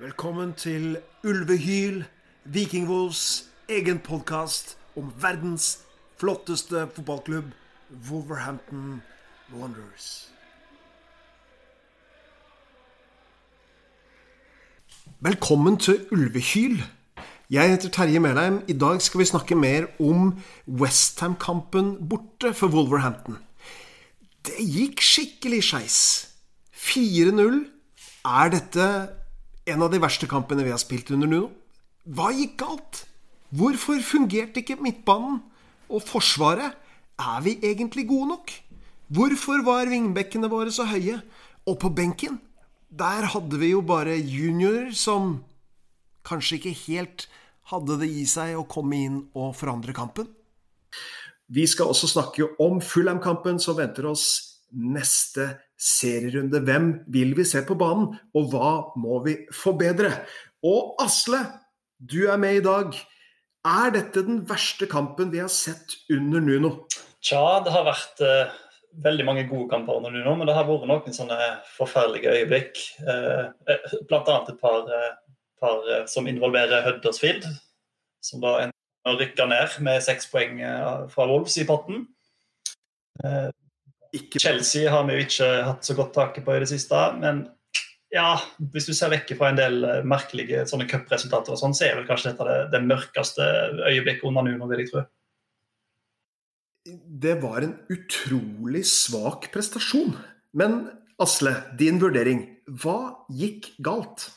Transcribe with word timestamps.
Velkommen 0.00 0.54
til 0.54 0.96
Ulvehyl, 1.24 2.04
Vikingwolves 2.44 3.50
egen 3.68 3.98
podkast 4.00 4.78
om 4.96 5.10
verdens 5.20 5.82
flotteste 6.16 6.86
fotballklubb, 6.94 7.50
Wolverhampton 8.08 9.02
Wanderers. 9.52 10.32
Velkommen 15.20 15.76
til 15.76 16.06
Ulvehyl. 16.12 16.80
Jeg 17.50 17.70
heter 17.70 17.88
Terje 17.88 18.20
Melheim. 18.20 18.62
I 18.68 18.78
dag 18.78 19.02
skal 19.02 19.20
vi 19.20 19.24
snakke 19.24 19.54
mer 19.54 19.84
om 20.00 20.38
Westham-kampen 20.66 22.08
borte 22.08 22.54
for 22.54 22.72
Wolverhampton. 22.72 23.36
Det 24.46 24.64
gikk 24.64 25.00
skikkelig 25.00 25.64
skeis. 25.64 26.28
4-0. 26.72 27.66
Er 28.24 28.48
dette 28.48 29.19
en 29.66 29.82
av 29.84 29.90
de 29.92 30.00
verste 30.02 30.28
kampene 30.30 30.64
vi 30.64 30.72
har 30.72 30.80
spilt 30.80 31.10
under 31.14 31.28
Nuno. 31.28 31.50
Hva 32.08 32.30
gikk 32.32 32.56
galt? 32.62 33.04
Hvorfor 33.50 34.00
fungerte 34.04 34.62
ikke 34.62 34.78
midtbanen? 34.80 35.40
Og 35.90 36.04
Forsvaret? 36.06 36.76
Er 37.20 37.40
vi 37.44 37.58
egentlig 37.60 38.06
gode 38.08 38.30
nok? 38.30 38.52
Hvorfor 39.12 39.64
var 39.66 39.90
vingbekkene 39.90 40.48
våre 40.48 40.72
så 40.72 40.86
høye? 40.88 41.18
Og 41.68 41.76
på 41.82 41.90
benken? 41.92 42.38
Der 42.90 43.26
hadde 43.34 43.58
vi 43.60 43.72
jo 43.74 43.82
bare 43.86 44.16
juniorer 44.16 44.94
som 44.96 45.42
kanskje 46.26 46.58
ikke 46.58 46.76
helt 46.86 47.26
hadde 47.70 47.98
det 48.00 48.08
i 48.10 48.24
seg 48.26 48.56
å 48.58 48.66
komme 48.70 48.98
inn 48.98 49.18
og 49.36 49.52
forandre 49.58 49.94
kampen. 49.94 50.30
Vi 51.50 51.66
skal 51.66 51.90
også 51.90 52.08
snakke 52.10 52.46
om 52.62 52.80
Fulham-kampen 52.82 53.58
som 53.62 53.78
venter 53.78 54.08
oss 54.10 54.26
neste 54.70 55.52
serierunde. 55.80 56.60
Hvem 56.64 56.90
vil 57.08 57.34
vi 57.38 57.46
se 57.48 57.62
på 57.66 57.76
banen, 57.80 58.12
og 58.36 58.52
hva 58.52 58.72
må 59.00 59.22
vi 59.24 59.36
forbedre? 59.54 60.12
Og 60.66 61.00
Asle, 61.00 61.40
du 61.96 62.26
er 62.28 62.40
med 62.40 62.60
i 62.60 62.64
dag. 62.64 62.96
Er 63.66 63.92
dette 63.94 64.24
den 64.24 64.42
verste 64.48 64.88
kampen 64.88 65.32
vi 65.32 65.40
har 65.40 65.52
sett 65.52 65.96
under 66.12 66.44
Nuno? 66.44 66.72
Tja, 67.24 67.60
det 67.64 67.72
har 67.72 67.84
vært 67.88 68.20
uh, 68.24 68.52
veldig 69.04 69.26
mange 69.28 69.46
gode 69.48 69.68
kamper 69.72 70.00
under 70.00 70.12
Nuno, 70.14 70.36
men 70.38 70.48
det 70.48 70.56
har 70.56 70.68
vært 70.68 70.86
noen 70.88 71.16
sånne 71.16 71.38
forferdelige 71.76 72.32
øyeblikk. 72.38 72.80
Uh, 73.04 73.52
blant 74.08 74.28
annet 74.28 74.52
et 74.54 74.60
par, 74.60 74.84
uh, 74.88 75.40
par 75.60 75.84
som 76.08 76.28
involverer 76.28 76.84
Huddersfield, 76.88 77.48
som 78.24 78.44
da 78.44 78.70
rykka 79.16 79.48
ned 79.48 79.80
med 79.84 80.04
seks 80.04 80.28
poeng 80.28 80.60
fra 81.12 81.24
Wolves 81.28 81.56
i 81.60 81.64
potten. 81.68 82.04
Ikke. 84.16 84.40
Chelsea 84.42 84.90
har 84.90 85.06
vi 85.06 85.16
jo 85.16 85.24
ikke 85.26 85.48
hatt 85.68 85.86
så 85.86 85.94
godt 85.98 86.14
tak 86.16 86.38
på 86.44 86.54
i 86.56 86.60
det 86.62 86.70
siste. 86.70 86.98
Men 87.20 87.44
ja, 88.10 88.34
hvis 88.72 88.88
du 88.90 88.94
ser 88.96 89.12
vekk 89.12 89.36
fra 89.38 89.52
en 89.52 89.60
del 89.60 89.84
merkelige 90.08 90.64
sånne 90.66 90.88
cupresultater, 90.90 91.58
sånn, 91.58 91.76
så 91.76 91.86
er 91.86 92.00
vel 92.00 92.08
kanskje 92.08 92.32
dette 92.32 92.46
det, 92.48 92.58
det 92.74 92.82
mørkeste 92.88 93.46
øyeblikket 93.86 94.26
under 94.26 94.46
Nuno, 94.46 94.66
vil 94.70 94.82
jeg 94.82 94.90
tro. 94.90 95.04
Det 96.90 97.36
var 97.42 97.62
en 97.62 97.76
utrolig 97.92 98.82
svak 98.88 99.50
prestasjon. 99.54 100.16
Men 100.56 100.82
Asle, 101.20 101.52
din 101.76 102.00
vurdering. 102.00 102.46
Hva 102.80 103.26
gikk 103.36 103.74
galt? 103.84 104.30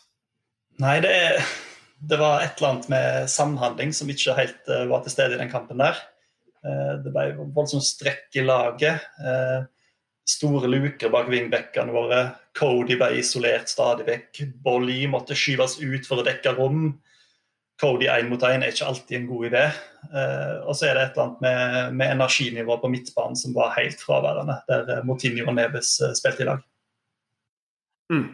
Nei, 0.83 0.97
det, 1.05 1.13
det 2.03 2.17
var 2.19 2.43
et 2.43 2.57
eller 2.57 2.73
annet 2.73 2.89
med 2.91 3.29
samhandling 3.31 3.93
som 3.95 4.09
ikke 4.11 4.35
helt 4.35 4.67
uh, 4.67 4.83
var 4.91 5.05
til 5.05 5.13
stede 5.15 5.37
i 5.37 5.39
den 5.39 5.51
kampen 5.53 5.79
der. 5.79 5.95
Uh, 6.63 6.95
det 7.03 7.11
ble 7.11 7.29
voldsomt 7.55 7.85
strekk 7.85 8.39
i 8.39 8.45
laget. 8.45 9.03
Uh, 9.19 9.65
store 10.27 10.69
luker 10.71 11.11
bak 11.13 11.31
vingbekkene 11.31 11.93
våre. 11.95 12.21
Cody 12.57 12.97
ble 12.99 13.17
isolert 13.19 13.71
stadig 13.71 14.07
vekk. 14.07 14.43
Bolly 14.63 15.03
måtte 15.11 15.37
skyves 15.37 15.79
ut 15.83 16.07
for 16.07 16.21
å 16.21 16.27
dekke 16.27 16.55
rom. 16.57 16.93
Cody 17.81 18.07
én 18.07 18.29
mot 18.29 18.43
én 18.47 18.63
er 18.63 18.71
ikke 18.71 18.87
alltid 18.87 19.17
en 19.17 19.27
god 19.31 19.49
idé. 19.49 19.63
Uh, 20.13 20.61
og 20.69 20.77
så 20.77 20.87
er 20.87 20.95
det 20.95 21.07
et 21.07 21.17
eller 21.17 21.25
annet 21.25 21.43
med, 21.43 21.97
med 21.99 22.15
energinivået 22.15 22.83
på 22.83 22.91
midtbanen 22.93 23.39
som 23.39 23.55
var 23.57 23.75
helt 23.79 23.99
fraværende, 23.99 24.59
der 24.69 25.03
Motinho 25.07 25.49
og 25.49 25.57
Neves 25.57 25.97
spilte 26.19 26.45
i 26.45 26.49
lag. 26.51 26.63
Mm. 28.13 28.27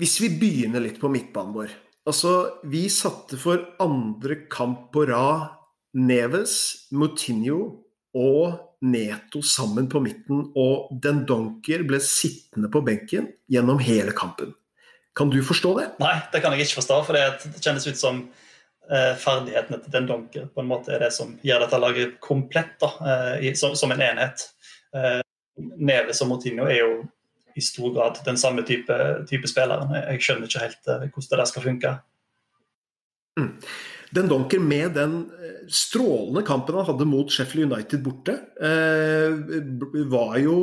Hvis 0.00 0.18
vi 0.20 0.32
begynner 0.40 0.82
litt 0.84 0.98
på 1.00 1.10
midtbanen 1.12 1.54
vår. 1.54 1.70
Altså, 2.06 2.32
vi 2.70 2.84
satte 2.92 3.38
for 3.40 3.62
andre 3.82 4.44
kamp 4.52 4.90
på 4.94 5.06
rad 5.08 5.48
Neves, 5.96 6.86
Moutinho 6.92 7.60
og 8.16 8.58
Neto 8.84 9.40
sammen 9.44 9.88
på 9.88 10.00
midten, 10.04 10.50
og 10.56 10.92
Den 11.02 11.24
Donker 11.28 11.84
ble 11.88 12.00
sittende 12.04 12.68
på 12.72 12.82
benken 12.84 13.30
gjennom 13.50 13.80
hele 13.82 14.12
kampen. 14.16 14.52
Kan 15.16 15.32
du 15.32 15.38
forstå 15.44 15.72
det? 15.78 15.86
Nei, 16.02 16.18
det 16.32 16.42
kan 16.44 16.52
jeg 16.52 16.66
ikke 16.66 16.82
forstå. 16.82 16.98
For 17.06 17.16
det 17.16 17.62
kjennes 17.64 17.86
ut 17.88 17.96
som 17.96 18.20
eh, 18.90 19.14
ferdighetene 19.20 19.80
til 19.80 19.94
Den 19.94 20.08
Donker 20.10 20.50
på 20.52 20.60
en 20.60 20.68
måte 20.68 20.92
er 20.92 21.06
det 21.06 21.12
som 21.16 21.32
gjør 21.46 21.64
dette 21.64 21.80
laget 21.80 22.18
komplett 22.24 22.76
da, 22.82 22.92
eh, 23.40 23.48
som, 23.56 23.72
som, 23.78 23.94
en 23.94 24.04
enhet. 24.04 24.44
Eh, 24.92 25.22
Neves 25.56 26.20
og 26.20 26.34
Moutinho 26.34 26.68
er 26.68 26.82
jo 26.82 26.90
i 27.56 27.64
stor 27.64 27.94
grad 27.94 28.20
den 28.26 28.36
samme 28.36 28.66
type, 28.68 28.92
type 29.30 29.48
spilleren. 29.48 29.94
Jeg 29.96 30.20
skjønner 30.20 30.50
ikke 30.50 30.66
helt 30.66 30.92
eh, 30.92 31.08
hvordan 31.08 31.30
det 31.30 31.40
der 31.40 31.50
skal 31.54 31.64
funke. 31.70 31.96
Mm. 33.40 33.52
Den 34.14 34.28
Donker 34.30 34.60
med 34.62 34.94
den 34.94 35.14
eh, 35.34 35.66
strålende 35.72 36.44
kampen 36.46 36.76
han 36.78 36.86
hadde 36.86 37.06
mot 37.08 37.30
Sheffield 37.32 37.72
United 37.72 38.02
borte, 38.04 38.36
eh, 38.62 39.34
var 40.12 40.36
jo 40.38 40.56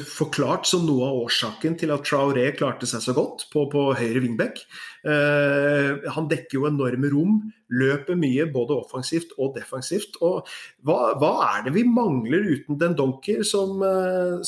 forklart 0.00 0.68
som 0.68 0.86
noe 0.88 1.08
av 1.08 1.18
årsaken 1.26 1.76
til 1.80 1.92
at 1.92 2.06
Traoré 2.08 2.48
klarte 2.56 2.88
seg 2.88 3.04
så 3.04 3.14
godt 3.16 3.48
på, 3.52 3.66
på 3.72 3.90
høyre 3.98 4.22
wingback. 4.24 4.62
Eh, 5.04 6.08
han 6.14 6.28
dekker 6.30 6.58
jo 6.58 6.68
enorme 6.68 7.10
rom, 7.12 7.40
løper 7.68 8.16
mye 8.18 8.48
både 8.54 8.78
offensivt 8.78 9.34
og 9.36 9.58
defensivt. 9.58 10.16
Og 10.24 10.48
hva, 10.88 11.12
hva 11.20 11.32
er 11.50 11.66
det 11.66 11.74
vi 11.76 11.84
mangler 11.84 12.46
uten 12.54 12.80
Den 12.80 12.96
Donker 12.96 13.44
som, 13.46 13.82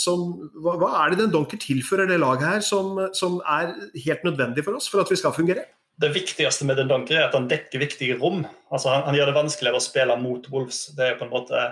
som 0.01 0.25
hva, 0.57 0.79
hva, 0.81 0.95
er 1.03 1.13
det 1.13 1.27
Den 1.27 1.35
Donker 1.35 1.61
tilfører 1.61 2.09
det 2.09 2.23
laget 2.23 2.49
her 2.49 2.65
som, 2.65 2.97
som 3.17 3.39
er 3.45 3.75
helt 4.07 4.25
nødvendig 4.25 4.65
for 4.65 4.81
oss 4.81 4.89
for 4.89 5.05
at 5.05 5.13
vi 5.13 5.21
skal 5.21 5.37
fungere? 5.37 5.69
Det 6.01 6.09
viktigste 6.15 6.65
med 6.65 6.79
den 6.81 6.89
Dunker 6.89 7.19
er 7.19 7.27
at 7.29 7.37
han 7.37 7.49
dekker 7.51 7.83
viktige 7.83 8.17
rom. 8.21 8.45
Altså 8.73 8.93
han, 8.93 9.05
han, 9.09 9.17
gjør 9.19 9.31
det 9.31 9.37
vanskeligere 9.37 9.81
å 9.81 9.85
spille 9.85 10.17
mot 10.21 10.47
Wolves. 10.53 10.87
Det 10.97 11.07
er 11.07 11.19
på 11.21 11.27
en 11.27 11.33
måte 11.35 11.65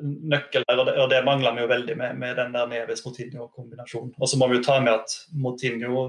nøkkel 0.00 0.64
der, 0.68 0.80
og 0.80 0.88
det, 0.88 0.94
og 1.02 1.10
det 1.10 1.20
mangler 1.26 1.56
vi 1.56 1.64
jo 1.64 1.70
veldig 1.70 1.96
med, 1.98 2.18
med 2.20 2.38
den 2.38 2.54
der 2.54 2.70
Neves 2.70 3.04
Motinho-kombinasjonen. 3.04 4.14
Og 4.16 4.30
så 4.30 4.38
må 4.40 4.48
vi 4.50 4.60
jo 4.60 4.64
ta 4.64 4.78
med 4.80 4.94
at 4.94 5.16
Motinho 5.36 6.06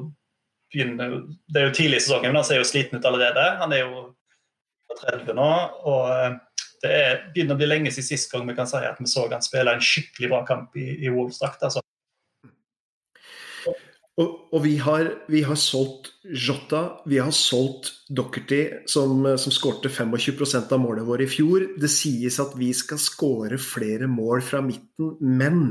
begynner 0.72 1.18
Det 1.52 1.60
er 1.60 1.68
jo 1.68 1.76
tidlig 1.76 2.00
i 2.00 2.04
sesongen, 2.06 2.32
men 2.32 2.40
han 2.40 2.48
ser 2.48 2.62
jo 2.62 2.68
sliten 2.68 3.02
ut 3.02 3.08
allerede. 3.10 3.44
Han 3.60 3.76
er 3.76 3.84
jo 3.84 4.06
30 5.02 5.36
nå. 5.36 5.50
og 5.88 6.08
eh, 6.14 6.38
det 6.82 6.92
er, 6.98 7.20
begynner 7.34 7.56
å 7.56 7.60
bli 7.60 7.68
lenge 7.68 7.92
siden 7.94 8.08
sist 8.08 8.32
gang 8.32 8.48
vi 8.48 8.56
kan 8.58 8.70
si 8.70 8.80
at 8.82 8.98
vi 9.00 9.10
så 9.10 9.28
han 9.30 9.44
spille 9.46 9.76
en 9.76 9.84
skikkelig 9.86 10.32
bra 10.32 10.42
kamp 10.48 10.78
i, 10.80 10.88
i 11.06 11.12
Wolves-drakt. 11.14 11.62
Altså. 11.68 11.84
Og, 14.22 14.34
og 14.54 14.64
vi, 14.66 14.76
har, 14.84 15.08
vi, 15.32 15.42
har, 15.48 15.58
solgt 15.58 16.12
Jota, 16.24 16.82
vi 17.10 17.18
har 17.22 17.32
solgt 17.34 17.92
Dockerty, 18.12 18.62
som, 18.92 19.24
som 19.40 19.54
skårte 19.56 19.90
25% 19.90 20.74
av 20.76 20.82
målene 20.84 21.08
våre 21.08 21.26
i 21.26 21.32
fjor. 21.32 21.72
Det 21.82 21.90
sies 21.90 22.38
at 22.44 22.54
vi 22.60 22.70
skal 22.78 23.02
skåre 23.02 23.58
flere 23.62 24.10
mål 24.12 24.44
fra 24.46 24.62
midten, 24.66 25.16
men 25.22 25.64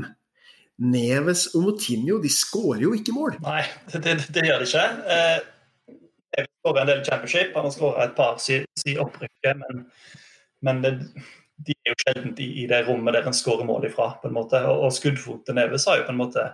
Neves 0.81 1.47
og 1.53 1.67
Motinho 1.67 2.17
de 2.23 2.31
skårer 2.33 2.87
jo 2.87 2.95
ikke 2.97 3.13
mål. 3.15 3.37
Nei, 3.45 3.61
det, 3.91 4.01
det, 4.07 4.15
det 4.33 4.47
gjør 4.47 4.63
de 4.63 4.69
ikke. 4.69 4.87
Eh, 5.15 5.99
jeg 6.39 6.47
skårer 6.49 6.81
en 6.81 6.89
del 6.89 7.03
championship, 7.05 7.53
han 7.55 7.67
har 7.67 7.75
skåret 7.75 8.07
et 8.07 8.17
par 8.17 8.41
siden 8.41 9.03
opprykket, 9.03 9.61
men, 9.61 9.85
men 10.65 10.81
det, 10.81 10.95
de 11.61 11.75
er 11.77 11.93
jo 11.93 11.99
sjelden 12.01 12.33
i, 12.39 12.49
i, 12.63 12.65
det 12.71 12.81
rommet 12.87 13.15
der 13.15 13.29
en 13.29 13.37
skårer 13.37 13.67
mål 13.67 13.85
ifra. 13.91 14.15
på 14.21 14.29
en 14.31 14.35
måte, 14.35 14.63
Og, 14.65 14.87
og 14.87 14.95
skuddfot 14.95 15.45
til 15.45 15.57
Neves 15.59 15.85
har 15.85 16.01
jo 16.01 16.07
på 16.07 16.15
en 16.15 16.21
måte 16.23 16.47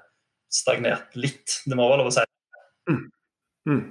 stagnert 0.54 1.16
litt. 1.20 1.62
Det 1.66 1.78
må 1.78 1.90
være 1.90 2.02
lov 2.04 2.12
å 2.12 2.16
si. 2.18 2.26
Mm. 2.88 3.04
Mm. 3.68 3.84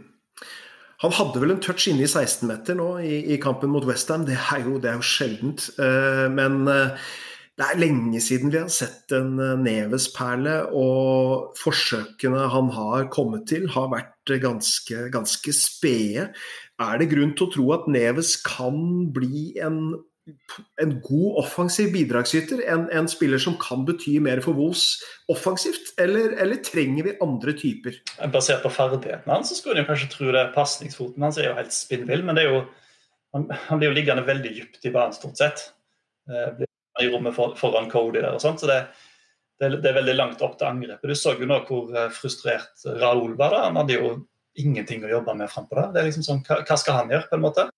Han 1.04 1.12
hadde 1.12 1.40
vel 1.42 1.52
en 1.52 1.62
touch 1.64 1.90
inne 1.90 2.06
i 2.06 2.08
16-meter 2.08 2.78
nå 2.78 2.88
i, 3.04 3.20
i, 3.34 3.38
kampen 3.42 3.72
mot 3.72 3.84
Westham. 3.84 4.24
Det, 4.28 4.38
det 4.80 4.90
er 4.90 4.96
jo 4.96 5.04
sjeldent. 5.04 5.68
Uh, 5.76 6.26
men 6.32 6.62
uh, 6.64 7.08
det 7.56 7.66
er 7.66 7.80
lenge 7.80 8.20
siden 8.24 8.52
vi 8.52 8.62
har 8.62 8.72
sett 8.72 9.12
en 9.16 9.36
uh, 9.36 9.52
Neves-perle, 9.60 10.56
og 10.72 11.52
forsøkene 11.60 12.48
han 12.52 12.72
har 12.72 13.10
kommet 13.12 13.44
til, 13.52 13.68
har 13.76 13.92
vært 13.92 14.36
ganske, 14.40 15.06
ganske 15.12 15.56
spede. 15.56 16.30
Er 16.80 17.00
det 17.00 17.10
grunn 17.12 17.36
til 17.36 17.46
å 17.46 17.52
tro 17.52 17.70
at 17.76 17.88
Neves 17.92 18.34
kan 18.44 19.10
bli 19.12 19.52
en 19.64 19.98
en 20.82 20.94
god 21.00 21.38
offensiv 21.38 21.92
bidragsyter, 21.94 22.62
en, 22.72 22.86
en, 22.90 23.08
spiller 23.08 23.38
som 23.42 23.54
kan 23.62 23.84
bety 23.86 24.16
mer 24.22 24.40
for 24.42 24.58
Vos 24.58 24.84
offensivt, 25.30 25.92
eller, 26.02 26.34
eller, 26.42 26.58
trenger 26.66 27.06
vi 27.06 27.14
andre 27.22 27.54
typer? 27.58 28.00
Basert 28.34 28.64
på 28.66 28.72
ferdighetene 28.74 29.36
hans 29.36 29.52
så 29.52 29.58
skulle 29.58 29.84
en 29.84 29.88
kanskje 29.88 30.10
tro 30.10 30.32
det. 30.34 30.48
Pasningsfoten 30.56 31.22
hans 31.22 31.38
er 31.38 31.50
jo 31.50 31.56
helt 31.58 31.74
spinnvill, 31.74 32.26
men 32.26 32.42
er 32.42 32.50
jo, 32.50 32.62
han, 33.36 33.46
han, 33.68 33.78
blir 33.78 33.92
jo 33.92 33.98
liggende 34.00 34.26
veldig 34.26 34.54
dypt 34.58 34.90
i 34.90 34.94
banen 34.94 35.14
stort 35.14 35.38
sett. 35.38 35.68
Eh, 36.30 36.66
I 37.04 37.10
rommet 37.12 37.36
for, 37.36 37.54
foran 37.60 37.90
Cody 37.92 38.18
der 38.18 38.34
og 38.34 38.42
sånt, 38.42 38.62
så 38.62 38.70
det, 38.70 38.80
det, 39.60 39.76
det, 39.78 39.92
er 39.92 40.00
veldig 40.00 40.18
langt 40.18 40.42
opp 40.42 40.58
til 40.58 40.72
angrepet. 40.72 41.06
Du 41.06 41.18
så 41.18 41.36
jo 41.38 41.46
nå 41.46 41.62
hvor 41.68 41.94
eh, 41.94 42.10
frustrert 42.14 42.86
Raoul 42.98 43.38
var. 43.38 43.54
da, 43.54 43.66
Han 43.68 43.78
hadde 43.84 44.00
jo 44.00 44.14
ingenting 44.58 45.06
å 45.06 45.14
jobbe 45.18 45.38
med 45.38 45.52
frampå 45.52 45.78
der. 45.78 45.90
Det 45.94 46.02
er 46.02 46.10
liksom 46.10 46.26
sånn, 46.26 46.46
hva, 46.48 46.64
hva, 46.66 46.78
skal 46.80 47.02
han 47.04 47.12
gjøre, 47.14 47.28
på 47.30 47.38
en 47.38 47.46
måte? 47.46 47.70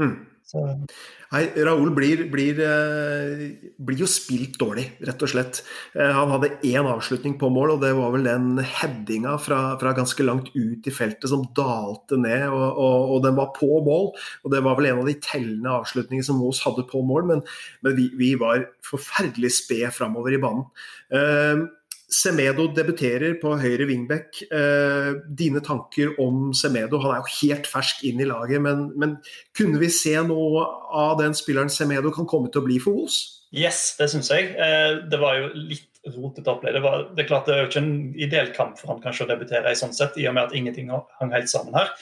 Mm. 0.00 0.14
Nei, 0.52 1.46
Raúl 1.64 1.88
blir, 1.96 2.26
blir, 2.28 2.58
eh, 2.60 3.72
blir, 3.80 4.00
jo 4.02 4.08
spilt 4.10 4.58
dårlig, 4.60 4.84
rett 5.00 5.22
og 5.24 5.30
slett. 5.32 5.62
Eh, 5.96 6.12
han 6.12 6.28
hadde 6.34 6.50
én 6.68 6.84
avslutning 6.84 7.38
på 7.40 7.48
mål, 7.48 7.74
og 7.74 7.80
det 7.80 7.92
var 7.96 8.12
vel 8.12 8.28
den 8.28 8.58
headinga 8.60 9.38
fra, 9.40 9.78
fra 9.80 9.94
ganske 9.96 10.26
langt 10.26 10.50
ut 10.52 10.86
i 10.86 10.92
feltet 10.92 11.30
som 11.32 11.46
dalte 11.56 12.20
ned, 12.20 12.48
og, 12.50 12.68
og, 12.76 13.14
og, 13.14 13.22
den 13.24 13.38
var 13.38 13.52
på 13.56 13.80
mål. 13.86 14.10
Og 14.44 14.52
det 14.52 14.60
var 14.66 14.76
vel 14.76 14.90
en 14.90 15.00
av 15.04 15.08
de 15.08 15.16
tellende 15.24 15.76
avslutningene 15.80 16.28
som 16.28 16.40
Moss 16.42 16.60
hadde 16.66 16.84
på 16.90 17.00
mål, 17.00 17.28
men, 17.32 17.44
men 17.80 17.96
vi, 17.96 18.10
vi, 18.18 18.34
var 18.36 18.66
forferdelig 18.84 19.54
sped 19.56 19.88
framover 19.96 20.36
i 20.36 20.42
banen. 20.42 20.68
Uh, 21.12 21.64
Semedo 22.12 22.66
debuterer 22.76 23.38
på 23.40 23.54
høyre 23.60 23.86
wingback. 23.88 24.42
Eh, 24.52 25.12
dine 25.38 25.62
tanker 25.64 26.12
om 26.20 26.50
Semedo? 26.56 27.00
Han 27.00 27.14
er 27.14 27.22
jo 27.22 27.36
helt 27.38 27.68
fersk 27.70 28.02
inn 28.08 28.20
i 28.20 28.28
laget, 28.28 28.60
men, 28.64 28.90
men, 29.00 29.16
kunne 29.56 29.80
vi 29.80 29.88
se 29.92 30.14
noe 30.26 30.66
av 30.92 31.16
den 31.22 31.36
spilleren 31.36 31.72
Semedo 31.72 32.12
kan 32.14 32.28
komme 32.28 32.52
til 32.52 32.62
å 32.62 32.66
bli 32.66 32.76
for 32.82 33.06
Os? 33.06 33.22
Yes, 33.52 33.94
det 33.98 34.10
syns 34.12 34.30
jeg. 34.32 34.52
Eh, 34.56 35.00
det 35.08 35.20
var 35.20 35.40
jo 35.40 35.50
litt 35.56 35.88
rotete 36.12 36.52
opplegg. 36.52 36.76
Det, 36.76 36.92
det, 37.16 37.24
er 37.24 37.30
klart 37.30 37.48
det 37.48 37.56
er 37.56 37.64
jo 37.64 37.70
ikke 37.70 37.82
en 37.84 37.96
ideell 38.28 38.52
kamp 38.56 38.78
for 38.80 38.92
han 38.92 39.02
kanskje 39.02 39.26
å 39.26 39.32
debutere 39.32 39.72
i 39.72 39.78
sånn 39.78 39.96
sett, 39.96 40.18
i 40.20 40.28
og 40.28 40.36
med 40.36 40.48
at 40.48 40.56
ingenting 40.58 40.92
hang 40.92 41.34
helt 41.34 41.52
sammen 41.52 41.76
her. 41.78 41.92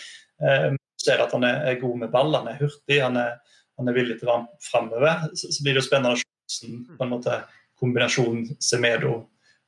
Eh, 0.42 0.70
ser 1.00 1.22
at 1.22 1.32
han 1.36 1.46
er 1.46 1.78
god 1.80 2.02
med 2.02 2.12
ball, 2.12 2.34
han 2.36 2.50
er 2.50 2.58
hurtig, 2.60 3.00
han 3.00 3.16
er, 3.20 3.38
han 3.78 3.88
er 3.88 3.96
villig 3.96 4.18
til 4.20 4.28
å 4.28 4.34
være 4.34 4.64
framover. 4.66 5.28
Så, 5.34 5.52
så 5.54 5.64
blir 5.64 5.76
det 5.76 5.84
jo 5.84 5.88
spennende 5.88 6.16
å 6.18 6.22
se 6.50 6.72
på 6.96 7.06
en 7.06 7.12
måte 7.14 7.42
kombinasjonen 7.80 8.58
Semedo 8.60 9.14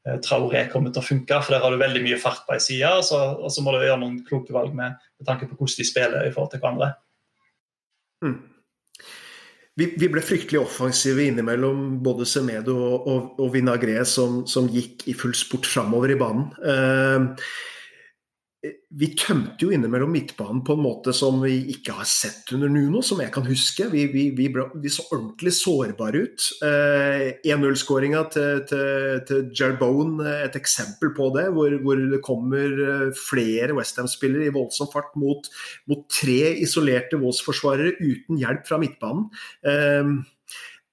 Traoré 0.02 0.64
kommer 0.70 0.90
til 0.90 0.98
å 0.98 1.06
funke. 1.06 1.40
for 1.42 1.54
Der 1.54 1.62
har 1.62 1.70
du 1.70 1.78
veldig 1.78 2.02
mye 2.02 2.18
fart 2.18 2.42
på 2.46 2.56
ei 2.56 2.62
side, 2.62 2.88
og 2.90 3.04
så, 3.06 3.20
og 3.38 3.52
så 3.54 3.62
må 3.62 3.74
du 3.74 3.84
gjøre 3.84 4.00
noen 4.02 4.22
kloke 4.26 4.54
valg 4.54 4.74
med, 4.74 4.96
med, 4.98 5.26
tanke 5.28 5.46
på 5.46 5.54
hvordan 5.54 5.78
de 5.78 5.86
spiller 5.86 6.26
i 6.26 6.32
forhold 6.34 6.50
til 6.54 6.62
hverandre. 6.62 6.88
Mm. 8.22 8.40
Vi, 9.78 9.86
vi, 9.96 10.08
ble 10.12 10.20
fryktelig 10.20 10.60
offensive 10.60 11.22
innimellom 11.24 12.02
både 12.04 12.26
Semedo 12.28 12.74
og, 12.76 13.06
og, 13.08 13.28
og 13.40 13.54
Vinagre, 13.54 14.02
som, 14.04 14.42
som, 14.46 14.66
gikk 14.68 15.06
i 15.08 15.14
full 15.16 15.32
sport 15.38 15.70
framover 15.70 16.12
i 16.12 16.18
banen. 16.20 16.50
Uh, 16.60 17.30
vi 18.92 19.08
tømte 19.16 19.64
jo 19.64 19.72
innimellom 19.72 20.10
midtbanen 20.12 20.60
på 20.66 20.74
en 20.76 20.82
måte 20.84 21.14
som 21.16 21.38
vi 21.40 21.54
ikke 21.72 21.94
har 21.96 22.08
sett 22.08 22.50
under 22.52 22.68
Nuno, 22.72 23.00
som 23.04 23.22
jeg 23.22 23.32
kan 23.32 23.46
huske. 23.46 23.86
Vi, 23.92 24.04
vi, 24.12 24.24
vi, 24.36 24.48
ble, 24.52 24.66
vi 24.82 24.92
så 24.92 25.06
ordentlig 25.08 25.54
sårbare 25.56 26.24
ut. 26.26 26.48
Eh, 26.66 27.24
1-0-skåringa 27.48 28.24
til, 28.34 28.60
til, 28.68 29.22
til 29.28 29.46
Jarbone, 29.56 30.26
et 30.44 30.58
eksempel 30.60 31.14
på 31.16 31.30
det, 31.36 31.46
hvor, 31.56 31.78
hvor 31.86 32.04
det 32.12 32.20
kommer 32.26 32.84
eh, 32.88 33.08
flere 33.16 33.78
Westham-spillere 33.78 34.50
i 34.50 34.54
voldsom 34.54 34.92
fart 34.92 35.16
mot, 35.20 35.48
mot 35.88 36.04
tre 36.12 36.52
isolerte 36.60 37.20
Wolls-forsvarere 37.22 37.96
uten 38.02 38.40
hjelp 38.42 38.68
fra 38.68 38.80
midtbanen. 38.82 39.30
Eh, 39.64 40.14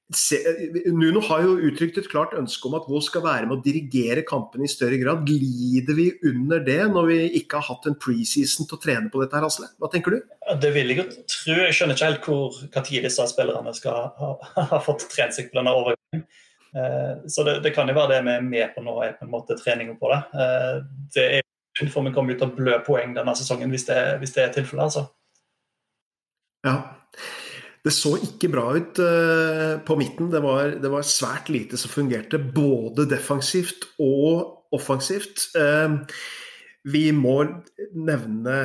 Nuno 0.09 1.21
har 1.27 1.43
jo 1.45 1.51
uttrykt 1.67 1.99
et 2.01 2.07
klart 2.09 2.31
ønske 2.33 2.65
om 2.65 2.73
at 2.79 2.87
Wolf 2.89 3.05
skal 3.05 3.21
være 3.21 3.45
med 3.45 3.59
å 3.59 3.61
dirigere 3.61 4.23
kampene 4.25 4.65
i 4.65 4.71
større 4.71 4.97
grad. 4.97 5.21
Glider 5.27 5.93
vi 5.97 6.07
under 6.25 6.63
det 6.65 6.79
når 6.89 7.09
vi 7.11 7.17
ikke 7.37 7.59
har 7.59 7.75
hatt 7.75 7.85
en 7.91 7.97
preseason 8.01 8.65
til 8.65 8.79
å 8.79 8.81
trene 8.81 9.13
på 9.13 9.21
dette? 9.21 9.37
her, 9.37 9.45
Asle? 9.45 9.69
Hva 9.77 9.91
tenker 9.93 10.15
du? 10.15 10.33
Det 10.63 10.71
vil 10.73 10.89
jeg 10.89 11.03
jo 11.03 11.05
tro. 11.13 11.59
Jeg 11.61 11.77
skjønner 11.77 11.99
ikke 11.99 12.09
helt 12.09 12.25
hvor 12.25 12.57
når 12.73 13.05
disse 13.05 13.27
spillerne 13.29 13.73
skal 13.77 14.09
ha, 14.17 14.31
ha, 14.57 14.81
fått 14.87 15.05
trent 15.13 15.37
seg 15.37 15.51
på 15.51 15.59
denne 15.59 15.75
overgangen. 15.77 16.25
Eh, 16.73 17.13
så 17.29 17.45
det, 17.45 17.59
det, 17.67 17.75
kan 17.77 17.89
jo 17.89 17.97
være 17.97 18.15
det 18.15 18.23
vi 18.25 18.33
er 18.39 18.49
med 18.49 18.73
på 18.73 18.81
nå, 18.85 18.97
er 19.05 19.13
på 19.19 19.29
en 19.29 19.33
måte 19.35 19.57
treninga 19.61 19.93
på 20.01 20.09
det. 20.09 20.23
Eh, 20.41 20.75
det 21.13 21.27
er 21.37 21.45
synd, 21.77 21.93
for 21.93 22.09
vi 22.09 22.15
kommer 22.17 22.33
ut 22.33 22.41
til 22.41 22.49
å 22.49 22.57
blø 22.57 22.81
poeng 22.85 23.13
denne 23.13 23.37
sesongen 23.37 23.69
hvis 23.73 23.85
det, 23.91 23.99
hvis 24.23 24.33
det 24.33 24.47
er 24.47 24.57
tilfellet. 24.57 24.89
altså. 24.89 25.05
Ja. 26.65 26.79
Det 27.85 27.93
så 27.95 28.15
ikke 28.19 28.51
bra 28.51 28.65
ut 28.75 28.99
uh, 28.99 29.79
på 29.87 29.95
midten. 29.99 30.27
Det 30.33 30.41
var, 30.43 30.75
det 30.83 30.91
var, 30.91 31.05
svært 31.07 31.51
lite 31.53 31.79
som 31.79 31.91
fungerte, 31.93 32.39
både 32.39 33.07
defensivt 33.09 33.87
og 34.03 34.75
offensivt. 34.75 35.47
Uh, 35.55 36.03
vi 36.89 37.09
må 37.15 37.37
nevne 37.95 38.59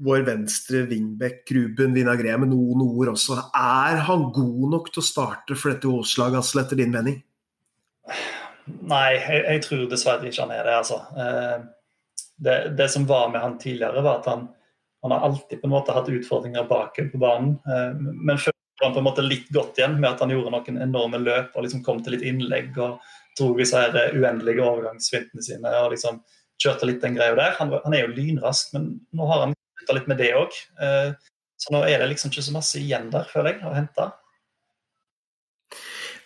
vår 0.00 0.24
venstre 0.24 0.84
wingback 0.88 1.50
Ruben 1.52 1.96
Vinagre 1.96 2.36
med 2.40 2.52
noen 2.52 2.84
ord 2.86 3.12
også. 3.14 3.36
Er 3.56 4.00
han 4.08 4.28
god 4.34 4.70
nok 4.76 4.92
til 4.92 5.02
å 5.02 5.08
starte 5.08 5.56
for 5.58 5.74
dette 5.74 5.90
Åslaget, 5.90 6.40
Asle, 6.40 6.64
etter 6.64 6.80
din 6.80 6.94
mening? 6.94 7.18
Nei, 8.70 9.10
jeg, 9.16 9.42
jeg, 9.44 9.62
tror 9.66 9.84
dessverre 9.90 10.28
ikke 10.28 10.46
han 10.46 10.54
er 10.56 10.64
det. 10.68 10.78
altså. 10.82 11.02
Uh, 11.16 12.24
det, 12.40 12.56
det, 12.78 12.88
som 12.92 13.04
var 13.08 13.28
med 13.32 13.44
han 13.44 13.58
tidligere, 13.60 14.04
var 14.04 14.20
at 14.20 14.30
han 14.30 14.48
han 15.02 15.14
har 15.14 15.20
alltid 15.20 15.60
på 15.60 15.66
en 15.66 15.74
måte 15.74 15.94
hatt 15.96 16.08
utfordringer 16.12 16.66
bakover 16.68 17.08
på 17.12 17.20
banen. 17.20 17.54
Eh, 17.66 17.94
men 18.00 18.38
før 18.38 18.52
han 18.82 18.94
på 18.96 19.00
en 19.02 19.08
måte 19.08 19.24
litt 19.24 19.48
godt 19.52 19.80
igjen 19.80 19.98
med 20.00 20.10
at 20.12 20.20
han 20.24 20.32
gjorde 20.32 20.52
noen 20.52 20.82
enorme 20.82 21.20
løp 21.20 21.56
og 21.56 21.64
liksom 21.64 21.84
kom 21.84 22.02
til 22.04 22.16
litt 22.16 22.26
innlegg 22.26 22.76
og 22.80 23.00
dro 23.38 23.50
disse 23.56 23.80
her 23.80 24.14
uendelige 24.16 24.64
overgangsvintene 24.64 25.44
sine 25.44 25.72
og 25.82 25.92
liksom 25.94 26.20
kjørte 26.60 26.88
litt 26.88 27.02
den 27.04 27.16
greia 27.16 27.36
der. 27.36 27.56
Han, 27.58 27.72
han, 27.84 27.96
er 27.96 28.06
jo 28.06 28.14
lynrask, 28.16 28.72
men 28.76 28.92
nå 29.16 29.28
har 29.30 29.46
han 29.46 29.56
slutta 29.78 29.96
litt 29.96 30.08
med 30.10 30.20
det 30.20 30.32
òg. 30.36 30.56
Eh, 30.84 31.12
så 31.60 31.74
nå 31.74 31.84
er 31.88 32.00
det 32.00 32.10
liksom 32.12 32.32
ikke 32.32 32.44
så 32.44 32.56
masse 32.56 32.80
igjen 32.80 33.08
der, 33.12 33.28
føler 33.28 33.54
jeg, 33.54 33.62
å 33.68 33.76
hente. 33.76 34.10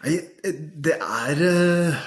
Nei, 0.05 0.19
det 0.85 0.99
er 0.99 1.43
eh, 1.49 2.03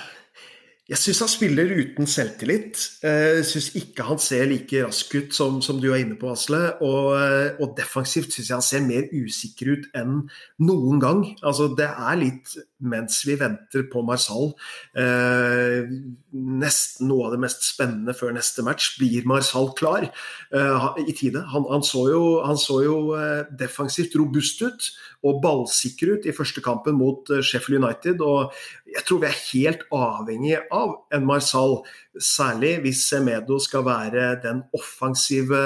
jeg 0.87 0.99
syns 1.01 1.19
han 1.19 1.31
spiller 1.31 1.71
uten 1.75 2.07
selvtillit. 2.07 2.79
Jeg 3.03 3.43
syns 3.49 3.65
ikke 3.75 4.05
han 4.07 4.21
ser 4.23 4.45
like 4.47 4.85
rask 4.85 5.11
ut 5.17 5.35
som, 5.35 5.57
som 5.63 5.81
du 5.83 5.89
er 5.89 5.99
inne 6.05 6.15
på, 6.19 6.29
Asle. 6.31 6.61
Og, 6.79 7.09
eh, 7.19 7.59
og 7.59 7.73
defensivt 7.75 8.31
syns 8.31 8.47
jeg 8.47 8.55
han 8.55 8.63
ser 8.63 8.85
mer 8.85 9.09
usikker 9.11 9.73
ut 9.73 9.89
enn 9.99 10.21
noen 10.63 11.03
gang. 11.03 11.25
Altså, 11.41 11.67
det 11.75 11.89
er 11.91 12.21
litt 12.21 12.55
mens 12.87 13.19
vi 13.27 13.35
venter 13.35 13.83
på 13.91 14.03
Marsal. 14.07 14.53
Eh, 14.95 15.91
nesten 16.31 17.11
noe 17.11 17.27
av 17.27 17.35
det 17.35 17.41
mest 17.43 17.67
spennende 17.67 18.15
før 18.15 18.37
neste 18.37 18.63
match. 18.63 18.93
Blir 19.01 19.27
Marsal 19.27 19.73
klar 19.75 20.07
eh, 20.07 20.87
i 21.03 21.17
tide? 21.17 21.43
Han, 21.51 21.67
han, 21.71 21.83
så 21.83 22.05
jo, 22.13 22.23
han 22.47 22.59
så 22.61 22.79
jo 22.85 22.97
eh, 23.17 23.43
defensivt 23.59 24.15
robust 24.19 24.63
ut 24.63 24.89
og 25.27 25.41
ballsikker 25.43 26.15
ut 26.15 26.27
i 26.29 26.35
første 26.35 26.61
kampen 26.63 26.95
mot 26.95 27.27
eh, 27.33 27.43
Sheffield 27.43 27.83
United. 27.83 28.21
og 28.21 28.53
Jeg 28.87 29.03
tror 29.07 29.23
vi 29.23 29.31
er 29.31 29.43
helt 29.51 29.87
avhengig 29.91 30.59
av 30.69 30.76
en 31.13 31.25
Marsal 31.27 31.79
Særlig 32.17 32.79
hvis 32.81 33.03
Semedo 33.05 33.59
skal 33.61 33.83
være 33.85 34.39
den 34.41 34.63
offensive 34.75 35.59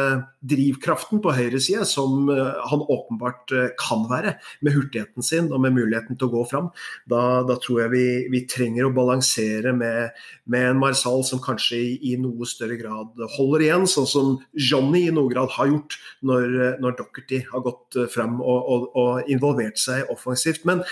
drivkraften 0.43 1.21
på 1.23 1.31
høyresida, 1.35 1.85
som 1.87 2.27
eh, 2.33 2.57
han 2.67 2.83
åpenbart 2.83 3.53
eh, 3.55 3.69
kan 3.79 4.03
være, 4.09 4.33
med 4.61 4.75
hurtigheten 4.75 5.23
sin 5.23 5.51
og 5.51 5.61
med 5.63 5.75
muligheten 5.77 6.19
til 6.19 6.27
å 6.27 6.33
gå 6.33 6.43
fram. 6.51 6.67
Da, 7.11 7.41
da 7.47 7.55
tror 7.61 7.83
jeg 7.83 7.93
vi, 7.93 8.05
vi, 8.33 8.43
trenger 8.51 8.89
å 8.89 8.93
balansere 8.95 9.71
med, 9.75 10.17
med, 10.51 10.67
en 10.73 10.81
Marsal 10.81 11.23
som 11.27 11.41
kanskje 11.43 11.79
i, 11.79 11.93
i, 12.11 12.17
noe 12.19 12.47
større 12.49 12.75
grad 12.79 13.21
holder 13.37 13.67
igjen, 13.67 13.87
sånn 13.87 14.09
som 14.09 14.33
Johnny 14.51 15.05
i 15.07 15.15
noe 15.15 15.31
grad 15.31 15.53
har 15.55 15.71
gjort 15.71 15.99
når, 16.27 16.57
når 16.83 16.97
Dockerty 16.99 17.43
har 17.53 17.63
gått 17.63 18.01
fram 18.11 18.41
og, 18.41 18.59
og, 18.59 18.89
og 18.97 19.31
involvert 19.31 19.79
seg 19.79 20.09
offensivt. 20.11 20.65
Men 20.67 20.83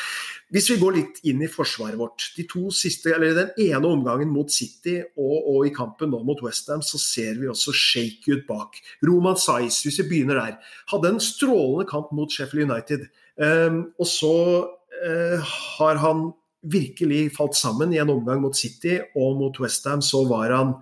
hvis 0.53 0.69
vi 0.71 0.79
går 0.81 0.95
litt 0.95 1.19
inn 1.29 1.43
i 1.45 1.49
forsvaret 1.51 1.99
vårt. 1.99 2.31
De 2.37 2.45
to 2.49 2.71
siste, 2.73 3.11
eller 3.13 3.35
Den 3.37 3.51
ene 3.61 3.85
omgangen 3.85 4.31
mot 4.33 4.49
City 4.49 4.97
og, 4.99 5.35
og 5.51 5.67
i 5.67 5.73
kampen 5.75 6.09
nå 6.09 6.23
mot 6.25 6.41
Westham, 6.41 6.81
så 6.81 6.97
ser 7.01 7.37
vi 7.37 7.49
også 7.51 7.73
shaky 7.75 8.39
ut 8.39 8.47
bak. 8.49 8.79
Roman 9.05 9.37
Saiz, 9.37 9.83
hvis 9.85 10.01
vi 10.01 10.07
begynner 10.09 10.41
der, 10.41 10.57
hadde 10.89 11.13
en 11.13 11.21
strålende 11.21 11.85
kamp 11.89 12.09
mot 12.17 12.33
Sheffield 12.33 12.65
United. 12.65 13.05
Um, 13.37 13.83
og 14.01 14.09
så 14.09 14.35
uh, 14.65 15.53
har 15.77 16.01
han 16.01 16.31
virkelig 16.65 17.29
falt 17.37 17.55
sammen 17.55 17.93
i 17.93 18.01
en 18.01 18.11
omgang 18.11 18.41
mot 18.41 18.57
City, 18.57 18.97
og 19.15 19.37
mot 19.39 19.61
Westham 19.61 20.01
så 20.03 20.25
var 20.27 20.55
han 20.55 20.73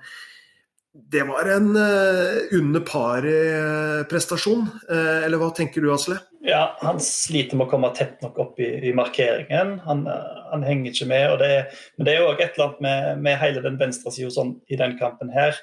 det 1.11 1.23
var 1.23 1.45
en 1.45 1.69
uh, 1.77 2.59
under 2.59 2.81
paret-prestasjon. 2.83 4.65
Uh, 4.89 5.25
eller 5.25 5.39
hva 5.39 5.49
tenker 5.55 5.83
du, 5.83 5.91
Asle? 5.93 6.17
Ja, 6.47 6.77
han 6.81 6.99
sliter 7.03 7.59
med 7.59 7.67
å 7.67 7.71
komme 7.71 7.91
tett 7.95 8.21
nok 8.23 8.39
opp 8.41 8.61
i, 8.63 8.69
i 8.89 8.93
markeringen. 8.95 9.77
Han, 9.85 10.05
han, 10.07 10.65
henger 10.65 10.91
ikke 10.91 11.09
med. 11.11 11.35
Det, 11.41 11.51
men 11.97 12.07
det 12.07 12.15
er 12.15 12.25
òg 12.25 12.41
et 12.41 12.57
eller 12.57 12.69
annet 12.69 12.81
med, 12.87 13.21
med 13.27 13.39
hele 13.41 13.63
den 13.65 13.79
venstresida 13.79 14.31
sånn, 14.33 14.55
i 14.71 14.79
den 14.79 14.97
kampen 14.99 15.31
her. 15.33 15.55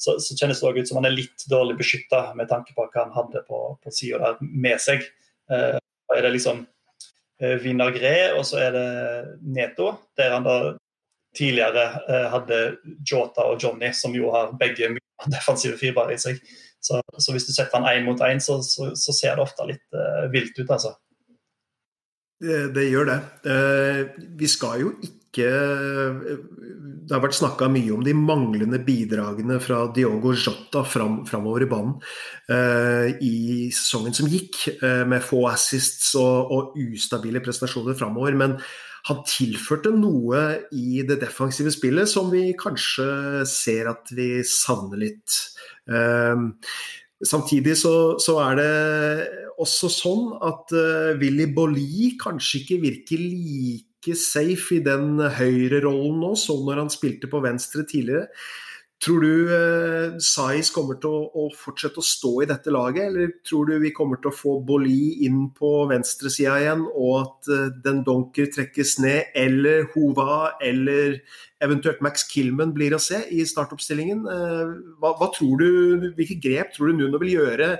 Så, 0.00 0.16
så 0.22 0.36
kjennes 0.36 0.60
det 0.62 0.68
òg 0.68 0.80
ut 0.80 0.90
som 0.90 1.00
han 1.00 1.10
er 1.10 1.16
litt 1.16 1.46
dårlig 1.52 1.76
beskytta 1.80 2.30
med 2.38 2.48
tanke 2.50 2.72
på 2.76 2.86
hva 2.86 3.04
han 3.04 3.16
hadde 3.16 3.44
på, 3.48 3.62
på 3.80 3.94
sida 3.94 4.20
der 4.22 4.40
med 4.40 4.80
seg. 4.82 5.04
Uh, 5.52 5.76
er 6.16 6.24
det 6.26 6.34
liksom 6.36 6.64
uh, 6.64 7.56
Vinagre, 7.62 8.14
og 8.38 8.46
så 8.48 8.62
er 8.66 8.76
det 8.76 8.88
Neto, 9.44 9.94
der 10.18 10.36
han 10.38 10.48
da 10.48 10.56
tidligere 11.36 11.84
uh, 12.08 12.26
hadde 12.34 12.58
Jota 13.06 13.46
og 13.50 13.62
Johnny, 13.62 13.92
som 13.96 14.14
jo 14.16 14.32
har 14.34 14.54
begge 14.60 14.94
defensive 15.30 15.78
fiber 15.80 16.10
i 16.12 16.18
seg. 16.20 16.40
Så, 16.80 17.00
så, 17.18 17.34
hvis 17.34 17.46
du 17.46 17.52
setter 17.52 17.76
han 17.76 17.88
én 17.90 18.06
mot 18.06 18.20
én, 18.24 18.40
så, 18.40 18.58
så, 18.64 18.90
så, 18.96 19.12
ser 19.12 19.36
det 19.36 19.44
ofte 19.44 19.68
litt 19.68 19.84
uh, 19.96 20.26
vilt 20.32 20.56
ut, 20.58 20.68
altså. 20.68 20.94
Det, 22.40 22.70
det 22.72 22.86
gjør 22.88 23.10
det. 23.10 23.16
Vi 24.40 24.48
skal 24.48 24.78
jo 24.80 24.94
ikke 25.04 25.44
Det 25.44 27.12
har 27.12 27.20
vært 27.20 27.36
snakka 27.36 27.68
mye 27.68 27.92
om 27.92 28.00
de 28.00 28.14
manglende 28.16 28.80
bidragene 28.80 29.58
fra 29.60 29.82
Diogo 29.92 30.32
Jota 30.32 30.80
fram, 30.88 31.18
framover 31.28 31.66
i 31.66 31.68
banen 31.68 31.98
uh, 32.48 33.12
i 33.20 33.68
sesongen 33.68 34.16
som 34.16 34.30
gikk, 34.32 34.56
uh, 34.80 35.04
med 35.04 35.20
få 35.20 35.44
assists 35.52 36.14
og, 36.18 36.54
og 36.56 36.80
ustabile 36.80 37.44
prestasjoner 37.44 37.98
framover. 38.00 38.40
Men 38.40 38.56
han 39.08 39.22
tilførte 39.28 39.92
noe 39.96 40.40
i 40.76 41.02
det 41.06 41.20
defensive 41.22 41.72
spillet 41.72 42.10
som 42.10 42.28
vi 42.32 42.50
kanskje 42.58 43.44
ser 43.48 43.90
at 43.92 44.12
vi 44.16 44.42
savner 44.46 45.00
litt. 45.06 45.36
Uh, 45.90 46.50
samtidig 47.24 47.76
så, 47.80 47.94
så, 48.20 48.38
er 48.44 48.60
det 48.60 48.72
også 49.60 49.90
sånn 49.92 50.26
at 50.46 50.72
Willy 51.20 51.50
Bolli 51.52 52.14
kanskje 52.20 52.62
ikke 52.62 52.80
virker 52.86 53.20
like 53.20 54.14
safe 54.16 54.78
i 54.78 54.84
den 54.84 55.20
høyrerollen 55.20 56.22
nå 56.22 56.32
som 56.40 56.64
når 56.64 56.86
han 56.86 56.92
spilte 56.92 57.28
på 57.28 57.42
venstre 57.44 57.84
tidligere. 57.84 58.30
Tror 59.00 59.22
du 59.24 59.52
eh, 59.56 60.16
Saiz 60.20 60.68
kommer 60.74 60.98
til 61.00 61.08
å, 61.08 61.20
å, 61.32 61.46
fortsette 61.56 62.02
å 62.02 62.04
stå 62.04 62.32
i 62.44 62.48
dette 62.50 62.72
laget, 62.74 63.06
eller 63.08 63.30
tror 63.48 63.70
du 63.70 63.78
vi 63.80 63.94
kommer 63.96 64.20
til 64.20 64.28
å 64.28 64.36
få 64.36 64.58
Boli 64.66 65.24
inn 65.24 65.46
på 65.56 65.70
venstresida 65.88 66.58
igjen, 66.60 66.82
og 66.84 67.14
at 67.22 67.48
eh, 67.48 67.70
Den 67.86 68.02
Donker 68.04 68.50
trekkes 68.52 68.98
ned, 69.00 69.30
eller 69.32 69.88
Hova, 69.94 70.58
eller 70.60 71.16
eventuelt 71.64 72.04
Max 72.04 72.26
Kilman 72.28 72.76
blir 72.76 72.92
å 72.92 73.00
se 73.00 73.22
i 73.32 73.40
startoppstillingen? 73.48 74.20
Eh, 74.34 74.76
hva, 75.00 75.14
hva, 75.16 75.30
tror 75.32 75.64
du, 75.64 76.06
Hvilke 76.20 76.36
grep 76.44 76.76
tror 76.76 76.92
du 76.92 77.00
Nuno 77.00 77.24
vil 77.24 77.38
gjøre 77.38 77.72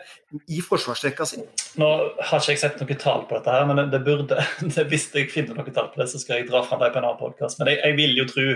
i 0.48 0.64
forsvarsrekka 0.64 1.28
si? 1.28 1.44
Nå 1.80 1.92
har 2.16 2.40
ikke 2.40 2.56
jeg 2.56 2.64
sett 2.64 2.80
noe 2.80 3.00
tall 3.04 3.28
på 3.28 3.36
dette, 3.36 3.60
her, 3.60 3.68
men 3.68 3.92
det 3.92 4.04
burde, 4.08 4.40
det, 4.72 4.88
hvis 4.88 5.10
jeg 5.12 5.28
finner 5.36 5.60
noe 5.60 5.68
tall 5.68 5.92
på 5.92 6.00
det, 6.00 6.08
så 6.14 6.24
skal 6.24 6.40
jeg 6.40 6.48
dra 6.48 6.64
fram 6.64 6.80
det 6.80 6.94
på 6.96 7.04
en 7.04 7.10
annen 7.10 7.20
podkast. 7.20 7.60
Men 7.60 7.74
jeg, 7.74 7.84
jeg 7.84 8.00
vil 8.00 8.22
jo 8.24 8.30
tro 8.32 8.52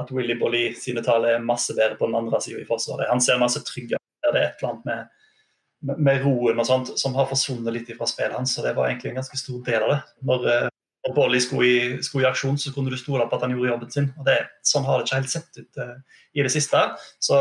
at 0.00 0.12
Willy 0.14 0.36
Bolly 0.40 0.62
sine 0.78 1.02
tall 1.04 1.26
er 1.28 1.42
masse 1.44 1.74
bedre 1.76 1.98
på 1.98 2.08
den 2.08 2.16
andre 2.16 2.40
sida 2.40 2.62
i 2.62 2.68
Forsvaret. 2.68 3.10
Han 3.10 3.20
ser 3.20 3.40
masse 3.42 3.60
tryggere 3.66 4.00
Det 4.22 4.30
er 4.30 4.46
et 4.46 4.62
eller 4.62 4.70
annet 4.70 4.86
med, 4.86 5.98
med, 5.98 6.22
roen 6.24 6.60
og 6.62 6.66
sånt 6.66 6.92
som 7.00 7.16
har 7.18 7.26
forsvunnet 7.28 7.74
litt 7.74 7.90
fra 7.98 8.06
spillet 8.08 8.36
hans. 8.38 8.54
så 8.54 8.62
Det 8.64 8.74
var 8.76 8.88
egentlig 8.88 9.10
en 9.10 9.20
ganske 9.20 9.38
stor 9.40 9.60
del 9.66 9.82
av 9.82 9.90
det. 9.92 10.00
Når, 10.30 10.46
eh, 10.52 10.68
når 11.06 11.14
Bolly 11.16 11.40
skulle 11.42 12.02
skulle 12.06 12.24
i, 12.24 12.30
aksjon, 12.30 12.58
så 12.58 12.72
kunne 12.72 12.92
du 12.92 12.96
stole 12.96 13.26
på 13.26 13.36
at 13.36 13.44
han 13.44 13.52
gjorde 13.56 13.72
jobben 13.72 13.90
sin. 13.90 14.08
og 14.16 14.24
det, 14.28 14.38
Sånn 14.64 14.86
har 14.86 14.98
det 14.98 15.08
ikke 15.08 15.20
helt 15.20 15.34
sett 15.34 15.58
ut 15.58 15.82
uh, 15.82 15.96
i 16.32 16.46
det 16.46 16.54
siste. 16.54 16.82
Så 17.20 17.36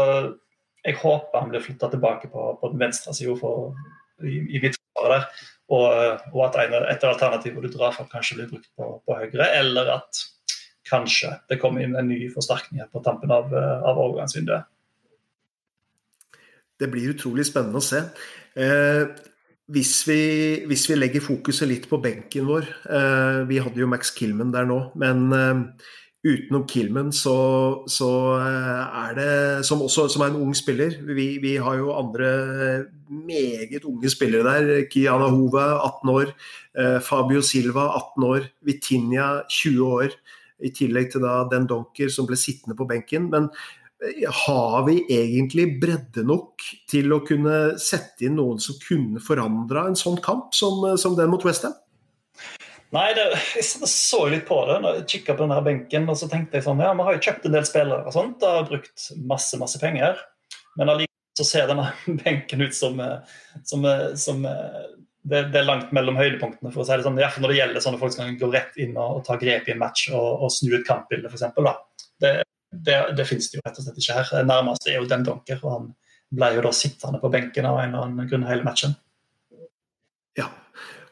jeg 0.82 0.98
håper 0.98 1.40
han 1.40 1.54
blir 1.54 1.64
flytta 1.64 1.92
tilbake 1.94 2.32
på, 2.34 2.48
på 2.60 2.74
den 2.74 2.82
venstre 2.82 3.14
sida 3.14 3.38
i, 4.26 4.42
i 4.58 4.62
midtforsvaret 4.64 5.14
der. 5.14 5.48
Og, 5.72 5.88
og 6.34 6.42
at 6.50 6.58
et 6.66 7.04
av 7.06 7.14
alternativene 7.14 7.70
du 7.70 7.78
drar 7.78 7.94
fra, 7.96 8.10
kanskje 8.12 8.42
blir 8.42 8.50
brukt 8.50 8.72
på, 8.76 8.90
på 9.06 9.20
høyre, 9.22 9.48
eller 9.62 9.94
at 10.00 10.26
kanskje 10.92 11.34
det 11.50 11.60
kommer 11.62 11.86
inn 11.86 11.96
en 11.98 12.12
ny 12.12 12.26
forsterkning 12.34 12.84
på 12.92 13.02
tampen 13.06 13.32
av, 13.34 13.52
eh, 13.56 13.88
av 13.88 14.00
overgangsvinduet. 14.00 14.68
Det 16.82 16.90
blir 16.90 17.14
utrolig 17.14 17.46
spennende 17.48 17.80
å 17.80 17.86
se. 17.86 18.04
Eh, 18.58 19.06
hvis, 19.72 19.94
vi, 20.08 20.22
hvis, 20.68 20.90
vi, 20.90 20.98
legger 20.98 21.24
fokuset 21.24 21.70
litt 21.70 21.88
på 21.88 22.02
benken 22.04 22.44
vår 22.50 22.66
eh, 22.68 23.38
Vi 23.48 23.62
hadde 23.64 23.80
jo 23.80 23.88
Max 23.88 24.10
Kilman 24.18 24.52
der 24.52 24.66
nå, 24.68 24.80
men 25.00 25.22
eh, 25.32 25.62
utenom 26.26 26.66
Kilman 26.68 27.14
så, 27.16 27.36
så, 27.88 28.10
eh, 28.42 29.06
er 29.06 29.16
det 29.16 29.36
som, 29.70 29.86
også, 29.86 30.10
som 30.12 30.26
er 30.26 30.34
en 30.34 30.42
ung 30.42 30.58
spiller 30.58 30.98
vi, 31.08 31.38
vi, 31.44 31.56
har 31.62 31.80
jo 31.80 31.94
andre 31.96 32.34
meget 33.08 33.86
unge 33.86 34.12
spillere 34.12 34.58
der. 34.58 34.84
Kiana 34.92 35.30
Hove, 35.32 35.64
18 35.78 36.14
år. 36.18 36.36
Eh, 36.76 37.00
Fabio 37.04 37.42
Silva, 37.46 37.92
18 38.02 38.28
år. 38.28 38.52
Vitinha, 38.68 39.32
20 39.50 39.88
år 39.88 40.16
i 40.66 40.72
tillegg 40.76 41.12
til 41.14 41.26
da 41.26 41.42
den 41.52 41.68
Donker 41.70 42.12
som 42.14 42.28
ble 42.30 42.38
sittende 42.40 42.78
på 42.78 42.88
benken. 42.90 43.30
Men 43.34 43.50
eh, 44.04 44.26
har 44.46 44.82
vi 44.88 45.02
egentlig 45.12 45.68
bredde 45.82 46.26
nok 46.28 46.66
til 46.92 47.14
å 47.14 47.22
kunne 47.28 47.78
sette 47.82 48.28
inn 48.28 48.38
noen 48.40 48.62
som 48.64 48.80
kunne 48.84 49.24
forandra 49.24 49.88
en 49.90 50.00
sånn 50.00 50.20
kamp 50.24 50.56
som, 50.58 50.84
eh, 50.90 50.98
som 51.02 51.18
den 51.20 51.32
mot 51.34 51.46
Westham? 51.48 51.76
Nei, 52.92 53.08
det, 53.16 53.30
jeg 53.56 53.88
så 53.88 54.26
litt 54.28 54.44
på 54.50 54.58
det 54.68 54.82
når 54.84 54.98
jeg 54.98 55.08
kikka 55.14 55.38
på 55.38 55.46
denne 55.46 55.62
benken 55.64 56.10
og 56.12 56.18
så 56.20 56.28
tenkte 56.32 56.60
jeg 56.60 56.66
sånn, 56.66 56.82
ja, 56.84 56.92
vi 56.92 57.06
har 57.08 57.16
jo 57.16 57.24
kjøpt 57.24 57.48
en 57.48 57.56
del 57.56 57.68
spillere 57.70 58.04
og 58.04 58.16
sånt, 58.16 58.44
og 58.44 58.58
har 58.58 58.68
brukt 58.68 59.06
masse 59.30 59.60
masse 59.62 59.80
penger. 59.80 60.20
Men 60.80 60.92
allikevel 60.92 61.40
så 61.40 61.46
ser 61.48 61.70
denne 61.72 61.88
benken 62.26 62.66
ut 62.66 62.76
som, 62.76 63.00
eh, 63.00 63.38
som, 63.64 63.88
som 64.20 64.44
det, 65.22 65.42
det, 65.54 65.60
er 65.60 65.68
langt 65.68 65.92
mellom 65.94 66.18
høydepunktene. 66.18 66.72
for 66.74 66.84
å 66.84 66.86
si 66.88 66.98
det 66.98 67.06
sånn, 67.06 67.20
Iallfall 67.22 67.46
når 67.46 67.54
det 67.54 67.60
gjelder 67.60 67.84
sånne 67.86 68.02
folk 68.02 68.16
som 68.16 68.24
kan 68.26 68.40
gå 68.40 68.50
rett 68.54 68.80
inn 68.82 68.96
og, 68.96 69.20
og 69.20 69.26
ta 69.28 69.38
grep 69.42 69.70
i 69.70 69.76
en 69.76 69.82
match 69.82 70.08
og, 70.10 70.46
og 70.46 70.54
snu 70.54 70.74
et 70.78 70.88
kampbilde, 70.88 71.30
f.eks. 71.30 72.02
Det, 72.22 72.34
det, 72.72 72.98
det 73.18 73.28
finnes 73.30 73.50
det 73.52 73.60
jo 73.60 73.66
rett 73.66 73.78
og 73.78 73.86
slett 73.86 74.02
ikke 74.02 74.18
her. 74.18 74.32
Det 74.34 74.50
nærmeste 74.50 74.92
er 74.92 75.00
jo 75.00 75.10
Den 75.12 75.26
Donker, 75.28 75.62
og 75.62 75.76
han 75.76 75.88
ble 76.32 76.52
jo 76.56 76.66
da 76.66 76.74
sittende 76.76 77.22
på 77.22 77.32
benken 77.34 77.68
av 77.68 77.80
en 77.82 77.94
eller 77.94 78.08
annen 78.08 78.30
grunn 78.32 78.48
hele 78.48 78.66
matchen. 78.66 78.96
Ja, 80.40 80.48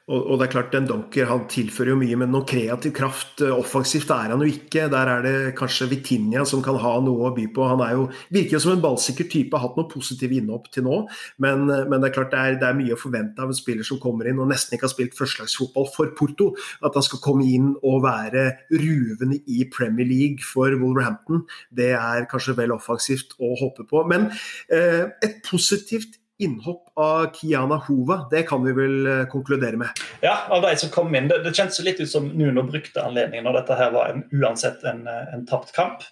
og, 0.10 0.40
det 0.40 0.48
er 0.48 0.52
klart, 0.56 0.72
Den 0.74 0.88
Dunker 0.90 1.28
han 1.30 1.44
tilfører 1.52 1.94
jo 1.94 2.00
mye, 2.00 2.18
men 2.18 2.32
noe 2.34 2.48
kreativ 2.50 2.94
kraft 2.98 3.44
eh, 3.46 3.54
offensivt 3.54 4.10
er 4.14 4.34
han 4.34 4.42
jo 4.42 4.50
ikke. 4.50 4.88
Der 4.90 5.12
er 5.12 5.26
det 5.26 5.34
kanskje 5.60 5.90
Vitinha 5.92 6.46
som 6.50 6.64
kan 6.66 6.80
ha 6.82 6.96
noe 7.06 7.30
å 7.30 7.34
by 7.36 7.46
på. 7.54 7.68
Han 7.70 7.84
jo, 7.94 8.08
virker 8.34 8.58
jo 8.58 8.62
som 8.64 8.74
en 8.74 8.82
ballsikker 8.84 9.30
type, 9.30 9.54
har 9.54 9.68
hatt 9.68 9.78
noe 9.78 9.90
positive 9.92 10.40
innhopp 10.40 10.72
til 10.74 10.88
nå. 10.88 11.04
Men, 11.46 11.68
eh, 11.70 11.86
men, 11.86 12.00
det 12.02 12.10
er 12.10 12.16
klart 12.16 12.34
det 12.34 12.42
er, 12.42 12.58
det 12.62 12.70
er 12.72 12.80
mye 12.80 12.98
å 12.98 13.02
forvente 13.02 13.44
av 13.44 13.54
en 13.54 13.60
spiller 13.60 13.86
som 13.86 14.02
kommer 14.02 14.30
inn 14.32 14.42
og 14.42 14.50
nesten 14.50 14.78
ikke 14.78 14.88
har 14.88 14.96
spilt 14.96 15.18
førstelagsfotball 15.20 15.92
for 15.94 16.14
Porto. 16.18 16.50
At 16.82 16.98
han 16.98 17.06
skal 17.06 17.22
komme 17.24 17.46
inn 17.46 17.76
og 17.84 18.02
være 18.08 18.48
ruvende 18.74 19.42
i 19.46 19.68
Premier 19.70 20.10
League 20.10 20.46
for 20.46 20.74
Wolverhampton, 20.80 21.46
det 21.76 21.92
er 21.98 22.26
kanskje 22.30 22.58
vel 22.58 22.74
offensivt 22.74 23.38
å 23.38 23.54
håpe 23.62 23.86
på. 23.90 24.02
Men 24.10 24.32
eh, 24.74 25.06
et 25.22 25.44
positivt 25.46 26.18
innhopp 26.40 26.92
av 26.96 27.26
Kiana 27.36 27.76
Hova, 27.76 28.28
det 28.32 28.44
kan 28.44 28.64
vi 28.64 28.72
vel 28.72 29.08
eh, 29.08 29.26
konkludere 29.26 29.78
med? 29.78 29.90
Ja, 30.22 30.38
av 30.50 30.62
de 30.62 30.76
som 30.78 30.90
kom 30.90 31.16
inn. 31.16 31.28
Det, 31.28 31.42
det 31.44 31.52
kjentes 31.56 31.82
litt 31.84 32.00
ut 32.00 32.10
som 32.10 32.30
Nuno 32.32 32.64
brukte 32.64 33.04
anledningen 33.04 33.44
når 33.48 33.60
dette 33.60 33.80
her 33.80 33.92
var 33.92 34.14
en, 34.14 34.24
uansett 34.32 34.86
en, 34.88 35.04
eh, 35.08 35.34
en 35.36 35.44
tapt 35.50 35.74
kamp. 35.76 36.06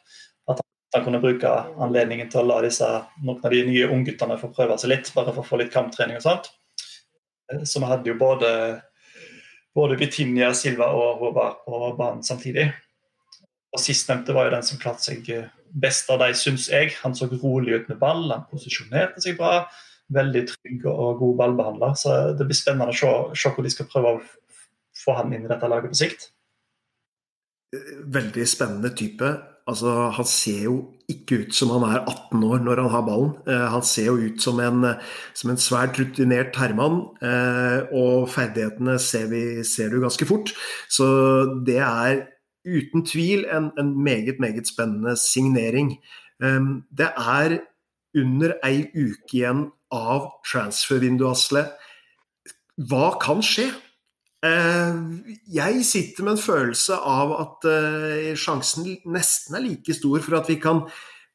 At 0.51 0.59
han 0.95 1.05
kunne 1.05 1.23
bruke 1.23 1.53
anledningen 1.83 2.27
til 2.31 2.43
å 2.43 2.47
la 2.49 2.59
disse, 2.65 2.89
noen 3.23 3.39
av 3.39 3.55
de 3.55 3.63
nye 3.69 3.87
ungguttene 3.87 4.39
få 4.41 4.51
prøve 4.55 4.75
seg 4.81 4.91
litt, 4.97 5.13
bare 5.15 5.31
for 5.31 5.45
å 5.45 5.47
få 5.47 5.61
litt 5.63 5.71
kamptrening 5.71 6.19
og 6.19 6.27
sånt. 6.27 6.51
Eh, 7.53 7.63
så 7.63 7.79
vi 7.79 7.93
hadde 7.93 8.11
jo 8.11 8.19
både, 8.19 8.51
både 9.79 9.99
Vitinia, 10.03 10.51
Silva 10.51 10.91
og 10.91 11.23
Hova 11.23 11.53
på 11.63 11.83
banen 11.95 12.23
samtidig. 12.27 12.67
Og 13.71 13.79
Sistnevnte 13.79 14.35
var 14.35 14.49
jo 14.49 14.57
den 14.57 14.67
som 14.67 14.83
klarte 14.83 15.07
seg 15.07 15.27
best 15.71 16.11
av 16.11 16.19
de, 16.19 16.33
syns 16.35 16.67
jeg. 16.67 16.97
Han 17.05 17.15
så 17.15 17.31
rolig 17.31 17.79
ut 17.79 17.93
med 17.93 17.99
ball, 18.01 18.25
han 18.33 18.47
posisjonerte 18.51 19.23
seg 19.23 19.39
bra 19.39 19.61
veldig 20.13 20.43
trygg 20.51 20.87
og 20.91 21.19
god 21.21 21.35
ballbehandler. 21.41 21.93
Så 21.99 22.15
det 22.37 22.47
blir 22.47 22.57
spennende 22.57 22.93
å 22.93 22.97
se, 22.97 23.11
se 23.41 23.53
hvor 23.53 23.65
de 23.65 23.73
skal 23.73 23.89
prøve 23.91 24.15
å 24.15 24.23
få 24.97 25.19
han 25.19 25.33
inn 25.35 25.45
i 25.45 25.51
dette 25.51 25.69
laget 25.69 25.93
på 25.93 26.01
sikt. 26.01 26.29
Veldig 28.17 28.45
spennende 28.47 28.93
type. 28.95 29.31
Altså, 29.67 29.91
han 30.15 30.27
ser 30.27 30.61
jo 30.69 30.75
ikke 31.11 31.41
ut 31.41 31.55
som 31.55 31.73
han 31.75 31.83
er 31.89 32.05
18 32.05 32.43
år 32.47 32.61
når 32.63 32.81
han 32.85 32.93
har 32.93 33.03
ballen. 33.03 33.33
Eh, 33.47 33.65
han 33.73 33.83
ser 33.83 34.07
jo 34.07 34.29
ut 34.29 34.39
som 34.43 34.61
en, 34.63 34.93
som 35.35 35.51
en 35.51 35.59
svært 35.59 35.99
rutinert 35.99 36.55
herremann, 36.55 37.01
eh, 37.19 37.83
og 37.91 38.29
ferdighetene 38.31 38.95
ser, 39.03 39.27
vi, 39.31 39.43
ser, 39.67 39.91
du 39.91 39.99
ganske 40.03 40.27
fort. 40.27 40.53
Så 40.91 41.07
det 41.67 41.81
er 41.83 42.23
uten 42.67 43.03
tvil 43.07 43.43
en, 43.51 43.71
en 43.79 43.91
meget, 44.03 44.39
meget 44.43 44.71
spennende 44.71 45.17
signering. 45.19 45.97
Eh, 46.43 46.71
det 46.95 47.11
er 47.11 47.59
under 48.17 48.55
ei 48.65 48.87
uke 48.95 49.35
igjen 49.35 49.67
av 49.93 50.31
transfervinduet. 50.47 51.75
Hva 52.87 53.11
kan 53.21 53.43
skje? 53.45 53.69
Eh, 54.45 54.97
jeg 55.49 55.85
sitter 55.85 56.25
med 56.25 56.35
en 56.35 56.41
følelse 56.41 56.97
av 57.09 57.31
at 57.41 57.67
eh, 57.71 58.33
sjansen 58.37 58.85
nesten 59.09 59.57
er 59.57 59.63
like 59.65 59.95
stor 59.97 60.21
for 60.21 60.37
at 60.37 60.51
vi 60.51 60.59
kan 60.61 60.83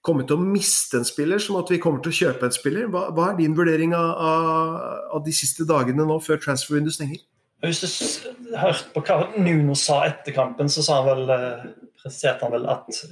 komme 0.06 0.26
til 0.26 0.38
å 0.38 0.44
miste 0.44 1.00
en 1.00 1.06
spiller 1.06 1.42
som 1.42 1.58
at 1.58 1.70
vi 1.70 1.80
kommer 1.82 2.02
til 2.02 2.12
å 2.12 2.18
kjøpe 2.20 2.46
en 2.46 2.54
spiller. 2.54 2.86
Hva, 2.90 3.08
hva 3.14 3.32
er 3.32 3.40
din 3.40 3.56
vurdering 3.58 3.94
av, 3.98 4.14
av, 5.16 5.20
de 5.26 5.34
siste 5.34 5.66
dagene 5.66 6.06
nå 6.06 6.18
før 6.22 6.42
transfervinduet 6.42 6.98
stenger? 6.98 7.22
Hvis 7.62 7.82
du 7.82 8.54
hørte 8.58 8.90
på 8.94 9.02
hva 9.06 9.18
Nuno 9.38 9.74
sa 9.78 10.00
etter 10.08 10.34
kampen, 10.34 10.70
så 10.70 10.82
sa 10.82 11.00
han 11.00 11.10
vel, 11.10 11.34
eh, 11.34 11.66
presiserte 12.02 12.46
han 12.46 12.54
vel 12.54 12.70
at 12.70 13.02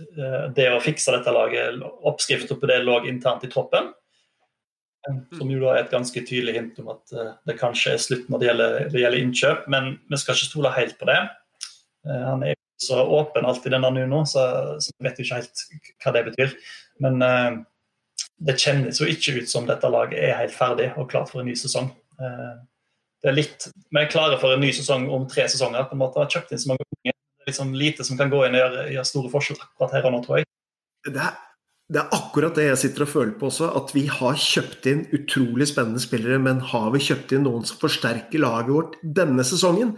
det 0.55 0.71
å 0.71 0.83
fikse 0.83 1.15
dette 1.15 1.35
laget, 1.35 1.83
oppskriften 2.07 2.59
på 2.59 2.71
det 2.71 2.81
lå 2.87 3.03
internt 3.11 3.47
i 3.47 3.51
troppen. 3.51 3.93
Som 5.09 5.49
jo 5.49 5.61
da 5.63 5.75
er 5.75 5.85
et 5.85 5.93
ganske 5.95 6.23
tydelig 6.29 6.55
hint 6.59 6.81
om 6.83 6.91
at 6.93 7.15
uh, 7.17 7.33
det 7.49 7.57
kanskje 7.61 7.95
er 7.95 8.03
slutt 8.03 8.27
når 8.29 8.41
det 8.41 8.49
gjelder, 8.51 8.75
det 8.93 9.03
gjelder, 9.03 9.23
innkjøp, 9.25 9.69
men 9.73 9.95
vi 10.11 10.19
skal 10.21 10.37
ikke 10.37 10.49
stole 10.51 10.73
helt 10.77 10.99
på 11.01 11.09
det. 11.09 11.19
Uh, 12.05 12.25
han 12.27 12.45
er 12.45 12.59
så 12.81 13.01
åpen 13.05 13.49
alltid, 13.49 13.73
denne 13.73 13.91
Nuno, 13.97 14.23
så, 14.29 14.45
så 14.81 14.93
vet 15.05 15.21
jo 15.21 15.25
ikke 15.25 15.41
helt 15.41 15.65
hva 16.05 16.15
det 16.17 16.25
betyr. 16.29 16.55
Men 17.05 17.25
uh, 17.25 17.63
det 18.45 18.59
kjennes 18.61 19.01
jo 19.01 19.09
ikke 19.09 19.39
ut 19.41 19.53
som 19.53 19.69
dette 19.69 19.89
laget 19.93 20.21
er 20.21 20.37
helt 20.37 20.57
ferdig 20.57 20.91
og 21.01 21.09
klart 21.13 21.33
for 21.33 21.41
en 21.41 21.49
ny 21.49 21.57
sesong. 21.57 21.91
det 23.21 23.29
er 23.29 23.37
litt 23.37 23.67
Vi 23.69 24.01
er 24.01 24.09
klare 24.09 24.39
for 24.41 24.53
en 24.53 24.63
ny 24.65 24.71
sesong 24.73 25.09
om 25.13 25.27
tre 25.29 25.45
sesonger. 25.49 25.85
på 25.89 25.97
en 25.97 26.01
måte, 26.01 26.21
har 26.21 26.29
kjøpt 26.33 26.53
inn 26.53 26.63
så 26.63 26.71
mange 26.73 26.87
unge. 26.89 27.13
Det 27.13 27.45
er 27.45 27.53
liksom 27.53 27.75
lite 27.77 28.05
som 28.05 28.17
kan 28.21 28.33
gå 28.33 28.41
inn 28.47 28.57
og 28.57 28.63
gjøre, 28.63 28.87
gjøre 28.95 29.09
store 29.09 29.33
forskjell 29.33 29.61
akkurat 29.61 29.97
her 29.97 30.09
og 30.09 30.15
nå, 30.15 30.23
tror 30.25 30.41
jeg. 30.41 30.49
Det 31.09 31.21
er, 31.21 31.37
det 31.91 31.99
er 31.99 32.13
akkurat 32.15 32.55
det 32.55 32.69
jeg 32.69 32.79
sitter 32.85 33.03
og 33.03 33.11
føler 33.11 33.33
på 33.39 33.49
også, 33.49 33.69
at 33.75 33.91
vi 33.97 34.05
har 34.07 34.37
kjøpt 34.39 34.87
inn 34.87 35.01
utrolig 35.17 35.67
spennende 35.67 36.03
spillere, 36.03 36.39
men 36.39 36.63
har 36.71 36.93
vi 36.95 37.03
kjøpt 37.03 37.35
inn 37.35 37.43
noen 37.49 37.67
som 37.67 37.81
forsterker 37.81 38.43
laget 38.45 38.71
vårt 38.71 38.95
denne 39.03 39.43
sesongen? 39.47 39.97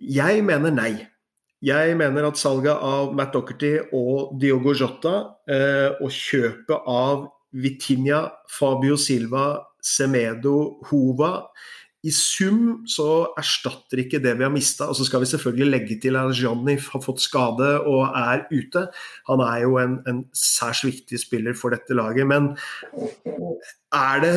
Jeg 0.00 0.40
mener 0.46 0.72
nei. 0.72 0.92
Jeg 1.62 1.98
mener 2.00 2.26
at 2.26 2.40
salget 2.40 2.72
av 2.74 3.12
Matt 3.14 3.36
Docherty 3.36 3.74
og 3.94 4.32
Diogo 4.40 4.72
Jota 4.74 5.14
eh, 5.46 5.92
og 6.00 6.08
kjøpet 6.10 6.88
av 6.90 7.28
Vitinha, 7.52 8.24
Fabio 8.50 8.96
Silva, 8.96 9.60
Semedo, 9.84 10.80
Hova 10.88 11.34
i 12.02 12.10
sum 12.10 12.82
så 12.90 13.28
erstatter 13.38 14.00
ikke 14.02 14.18
det 14.22 14.32
vi 14.38 14.42
har 14.42 14.50
mista. 14.50 14.88
Og 14.90 14.96
så 14.98 15.06
skal 15.06 15.22
vi 15.22 15.28
selvfølgelig 15.30 15.68
legge 15.70 15.98
til 16.02 16.18
at 16.18 16.34
Johnny 16.34 16.74
har 16.74 17.02
fått 17.04 17.22
skade 17.22 17.68
og 17.86 18.08
er 18.18 18.42
ute. 18.50 18.88
Han 19.28 19.42
er 19.46 19.60
jo 19.62 19.76
en, 19.78 20.00
en 20.10 20.24
særs 20.34 20.82
viktig 20.86 21.20
spiller 21.22 21.54
for 21.58 21.74
dette 21.74 21.94
laget. 21.94 22.26
Men 22.26 22.50
er 23.94 24.24
det 24.24 24.34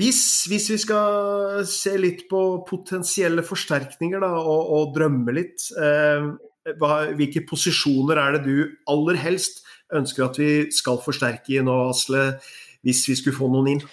hvis, 0.00 0.22
hvis, 0.50 0.70
vi 0.74 0.80
skal 0.82 1.62
se 1.70 1.94
litt 2.00 2.26
på 2.30 2.42
potensielle 2.66 3.44
forsterkninger 3.46 4.24
da, 4.24 4.32
og, 4.40 4.74
og 4.74 4.94
drømme 4.96 5.36
litt 5.36 5.68
eh, 5.78 6.32
hva, 6.80 6.94
Hvilke 7.14 7.44
posisjoner 7.46 8.18
er 8.18 8.38
det 8.38 8.46
du 8.48 8.56
aller 8.90 9.20
helst 9.20 9.62
ønsker 9.94 10.26
at 10.26 10.40
vi 10.40 10.52
skal 10.74 10.98
forsterke 11.04 11.60
i 11.60 11.62
nå, 11.62 11.76
Asle, 11.92 12.40
hvis 12.82 13.04
vi 13.06 13.14
skulle 13.20 13.36
få 13.36 13.50
noen 13.52 13.76
inn? 13.76 13.84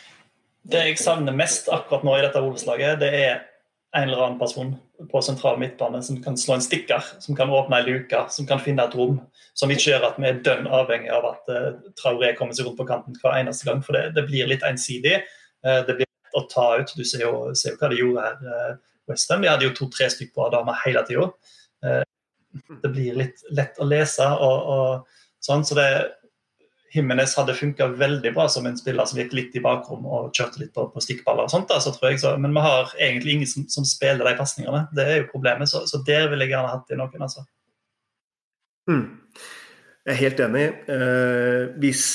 Det 0.62 0.82
jeg 0.86 1.00
savner 1.02 1.34
mest 1.34 1.70
akkurat 1.74 2.04
nå 2.06 2.18
i 2.18 2.26
dette 2.26 2.42
hovedslaget, 2.42 3.00
det 3.02 3.10
er 3.18 3.40
en 3.98 4.08
eller 4.08 4.24
annen 4.24 4.40
person 4.40 4.76
på 5.12 5.22
sentral 5.26 5.58
midtbane 5.60 6.00
som 6.06 6.20
kan 6.24 6.38
slå 6.38 6.56
en 6.56 6.64
stikker, 6.64 7.04
som 7.20 7.36
kan 7.36 7.50
åpne 7.52 7.82
ei 7.82 7.88
luke, 7.88 8.22
som 8.32 8.48
kan 8.48 8.62
finne 8.62 8.86
et 8.86 8.96
rom. 8.96 9.18
Som 9.58 9.74
ikke 9.74 9.90
gjør 9.90 10.06
at 10.08 10.20
vi 10.22 10.30
er 10.30 10.40
dønn 10.46 10.70
avhengig 10.72 11.10
av 11.12 11.26
at 11.34 11.50
uh, 11.52 11.74
Traoré 12.00 12.32
kommer 12.38 12.56
seg 12.56 12.70
rundt 12.70 12.80
på 12.80 12.88
kanten 12.88 13.18
hver 13.20 13.36
eneste 13.42 13.68
gang. 13.68 13.82
For 13.84 13.98
det, 13.98 14.14
det 14.16 14.24
blir 14.30 14.48
litt 14.48 14.64
ensidig. 14.68 15.18
Uh, 15.66 15.82
det 15.88 15.98
blir 15.98 16.08
lett 16.08 16.40
å 16.40 16.46
ta 16.54 16.68
ut. 16.80 16.94
Du 16.96 17.04
ser 17.04 17.26
jo, 17.26 17.34
ser 17.58 17.76
jo 17.76 17.82
hva 17.82 17.92
de 17.92 18.00
gjorde 18.00 18.30
her. 18.30 18.40
Uh, 18.46 18.96
Westham. 19.12 19.44
De 19.44 19.52
hadde 19.52 19.68
jo 19.68 19.76
to-tre 19.76 20.08
stykker 20.14 20.38
på 20.38 20.48
damer 20.54 20.78
hele 20.86 21.04
tida. 21.10 21.28
Det 22.84 22.90
blir 22.94 23.16
litt 23.18 23.42
lett 23.50 23.80
å 23.82 23.88
lese 23.90 24.28
og, 24.46 24.68
og 24.72 25.44
sånn. 25.44 25.66
Så 25.68 25.76
det, 25.76 25.88
Himmenes 26.92 27.38
hadde 27.40 27.56
funka 27.56 27.88
veldig 28.00 28.34
bra 28.36 28.48
som 28.52 28.66
en 28.68 28.78
spiller 28.78 29.08
som 29.08 29.22
gikk 29.22 29.32
litt 29.38 29.56
i 29.56 29.64
bakrom 29.64 30.04
og 30.04 30.34
kjørte 30.36 30.60
litt 30.60 30.74
på, 30.76 30.90
på 30.92 31.04
stikkballer. 31.04 31.48
og 31.48 31.54
sånt 31.54 31.72
da, 31.72 31.80
så 31.84 31.94
tror 31.96 32.12
jeg. 32.12 32.20
Så, 32.24 32.34
men 32.42 32.54
vi 32.56 32.66
har 32.66 32.92
egentlig 33.00 33.38
ingen 33.38 33.50
som, 33.50 33.66
som 33.72 33.88
spiller 33.88 34.28
de 34.28 34.36
pasningene. 34.40 34.86
Det 34.96 35.08
er 35.08 35.22
jo 35.22 35.32
problemet. 35.32 35.72
Så, 35.72 35.86
så 35.88 36.02
der 36.08 36.28
ville 36.32 36.48
jeg 36.48 36.56
gjerne 36.56 36.74
hatt 36.74 36.92
i 36.92 37.00
noen. 37.00 37.28
altså. 37.28 37.46
Mm. 38.92 39.06
Jeg 40.02 40.14
er 40.16 40.22
helt 40.24 40.42
enig. 40.44 40.66
Eh, 40.92 41.64
hvis 41.80 42.06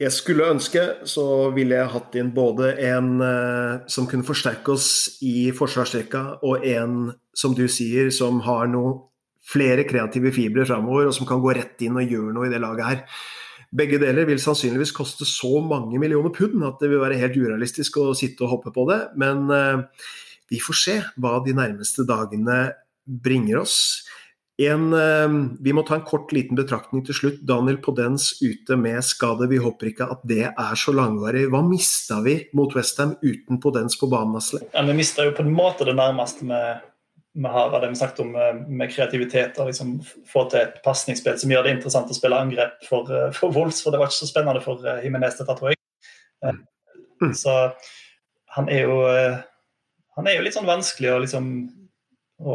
jeg 0.00 0.14
skulle 0.16 0.48
ønske, 0.48 0.82
så 1.04 1.24
ville 1.52 1.76
jeg 1.76 1.92
hatt 1.92 2.16
inn 2.16 2.32
både 2.32 2.72
en 2.88 3.10
eh, 3.20 3.82
som 3.92 4.08
kunne 4.08 4.24
forsterke 4.24 4.72
oss 4.72 5.20
i 5.22 5.50
forsvarsrekka, 5.56 6.22
og 6.40 6.64
en, 6.66 7.10
som 7.36 7.54
du 7.54 7.66
sier, 7.68 8.08
som 8.14 8.40
har 8.46 8.70
noe 8.72 8.96
flere 9.50 9.84
kreative 9.88 10.32
fibre 10.32 10.64
framover, 10.68 11.10
og 11.10 11.16
som 11.16 11.28
kan 11.28 11.42
gå 11.42 11.52
rett 11.56 11.84
inn 11.84 11.98
og 12.00 12.16
gjøre 12.16 12.34
noe 12.36 12.48
i 12.48 12.52
det 12.52 12.62
laget 12.62 12.88
her. 12.88 13.04
Begge 13.70 14.00
deler 14.02 14.26
vil 14.26 14.40
sannsynligvis 14.42 14.90
koste 14.96 15.26
så 15.28 15.60
mange 15.62 15.98
millioner 16.02 16.32
pund 16.34 16.64
at 16.66 16.80
det 16.82 16.90
vil 16.90 17.02
være 17.04 17.20
helt 17.20 17.36
urealistisk 17.38 18.00
å 18.02 18.10
sitte 18.18 18.42
og 18.42 18.56
hoppe 18.56 18.72
på 18.74 18.86
det. 18.90 19.00
Men 19.20 19.44
uh, 19.46 19.84
vi 20.50 20.58
får 20.62 20.78
se 20.80 20.96
hva 21.22 21.36
de 21.44 21.54
nærmeste 21.54 22.06
dagene 22.08 22.64
bringer 23.06 23.60
oss. 23.62 23.76
En, 24.60 24.90
uh, 24.90 25.54
vi 25.62 25.74
må 25.76 25.86
ta 25.86 26.00
en 26.00 26.04
kort 26.08 26.34
liten 26.34 26.58
betraktning 26.58 27.06
til 27.06 27.14
slutt. 27.14 27.38
Daniel 27.46 27.78
Podens 27.84 28.32
ute 28.42 28.74
med 28.74 29.06
skade. 29.06 29.46
Vi 29.54 29.62
håper 29.62 29.92
ikke 29.92 30.10
at 30.16 30.26
det 30.26 30.48
er 30.50 30.82
så 30.82 30.96
langvarig. 30.96 31.46
Hva 31.54 31.62
mista 31.62 32.18
vi 32.26 32.40
mot 32.58 32.74
Westham 32.74 33.14
uten 33.22 33.62
Podens 33.62 33.94
på 34.02 34.10
banen? 34.10 34.42
Ja, 34.74 34.82
vi 34.82 34.98
mista 34.98 35.30
jo 35.30 35.36
på 35.38 35.46
en 35.46 35.54
måte 35.54 35.86
det 35.86 35.94
nærmeste 35.94 36.50
med 36.50 36.89
vi 37.32 37.48
har 37.48 37.80
det 37.80 37.88
vi 37.88 37.94
snakket 37.94 38.20
om 38.20 38.34
eh, 38.36 38.54
med 38.54 38.90
kreativitet 38.92 39.58
og 39.58 39.70
liksom 39.70 39.98
få 40.26 40.44
til 40.50 40.64
et 40.64 40.80
pasningsspill 40.84 41.38
som 41.38 41.52
gjør 41.52 41.66
det 41.66 41.76
interessant 41.76 42.10
å 42.10 42.16
spille 42.16 42.38
angrep 42.38 42.80
for, 42.88 43.10
eh, 43.14 43.30
for 43.38 43.54
Wolves, 43.54 43.82
for 43.84 43.94
det 43.94 44.00
var 44.00 44.10
ikke 44.10 44.22
så 44.22 44.30
spennende 44.30 44.64
for 44.64 44.82
Himinez 45.04 45.36
eh, 45.36 45.44
dette, 45.44 45.58
tror 45.58 45.74
jeg. 45.74 45.80
Mm. 47.20 47.34
Så 47.36 47.54
han 48.56 48.70
er 48.72 48.88
jo 48.88 48.96
han 50.16 50.26
er 50.26 50.38
jo 50.38 50.44
litt 50.46 50.56
sånn 50.56 50.68
vanskelig 50.68 51.10
å 51.12 51.20
liksom 51.22 51.50
å, 52.40 52.54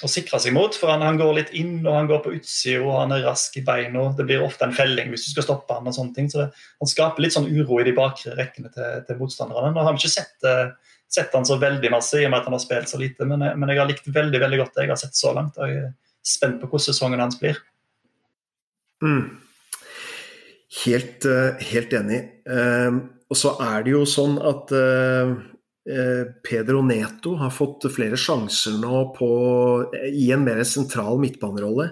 å 0.00 0.08
sikre 0.08 0.40
seg 0.40 0.54
mot, 0.56 0.74
for 0.74 0.88
han, 0.88 1.04
han, 1.04 1.18
går 1.20 1.34
litt 1.36 1.52
inn 1.56 1.82
og 1.84 1.92
han 1.92 2.08
går 2.08 2.22
på 2.24 2.32
utsida 2.38 2.80
og 2.80 2.94
han 2.96 3.12
er 3.12 3.26
rask 3.28 3.58
i 3.60 3.64
beina. 3.66 4.06
Det 4.16 4.24
blir 4.26 4.42
ofte 4.42 4.64
en 4.64 4.72
felling 4.74 5.12
hvis 5.12 5.26
du 5.28 5.34
skal 5.34 5.46
stoppe 5.46 5.76
han 5.76 5.90
og 5.90 5.94
sånne 5.94 6.16
ting. 6.16 6.30
Så 6.32 6.40
det, 6.40 6.48
han 6.80 6.90
skaper 6.90 7.22
litt 7.22 7.36
sånn 7.36 7.50
uro 7.52 7.78
i 7.78 7.86
de 7.86 7.92
bakre 7.96 8.32
rekkene 8.38 8.72
til, 8.72 9.04
til 9.06 9.20
motstanderne. 9.20 9.74
Nå 9.76 9.84
har 9.84 9.94
vi 9.94 10.00
ikke 10.00 10.14
sett 10.16 10.48
sett 11.14 11.34
han 11.36 11.46
så 11.46 11.58
veldig 11.60 11.90
masse 11.92 12.20
i 12.20 12.24
og 12.26 12.32
med 12.32 12.40
at 12.40 12.48
han 12.48 12.56
har 12.56 12.62
spilt 12.62 12.90
så 12.90 13.00
lite, 13.00 13.26
men, 13.28 13.44
men 13.58 13.72
jeg 13.72 13.80
har 13.82 13.90
likt 13.90 14.08
veldig 14.08 14.40
veldig 14.42 14.60
godt 14.62 14.74
det 14.76 14.86
jeg 14.86 14.94
har 14.94 15.00
sett 15.02 15.18
så 15.18 15.34
langt. 15.36 15.58
og 15.58 15.68
Jeg 15.68 15.84
er 15.84 15.94
spent 16.24 16.60
på 16.60 16.70
hvordan 16.70 16.86
sesongen 16.88 17.22
hans 17.22 17.38
blir. 17.40 17.60
Mm. 19.02 19.24
Helt, 20.82 21.26
uh, 21.28 21.58
helt, 21.72 21.96
enig. 21.98 22.20
Uh, 22.48 23.02
og 23.28 23.38
så 23.38 23.56
er 23.64 23.84
det 23.84 23.96
jo 23.96 24.04
sånn 24.08 24.38
at 24.40 24.72
uh, 24.72 25.34
Pedro 26.46 26.84
Neto 26.86 27.34
har 27.40 27.50
fått 27.50 27.88
flere 27.90 28.16
sjanser 28.20 28.76
nå 28.78 29.00
på, 29.16 29.30
i 30.06 30.28
en 30.30 30.44
mer 30.46 30.62
sentral 30.68 31.18
midtbanerolle. 31.18 31.88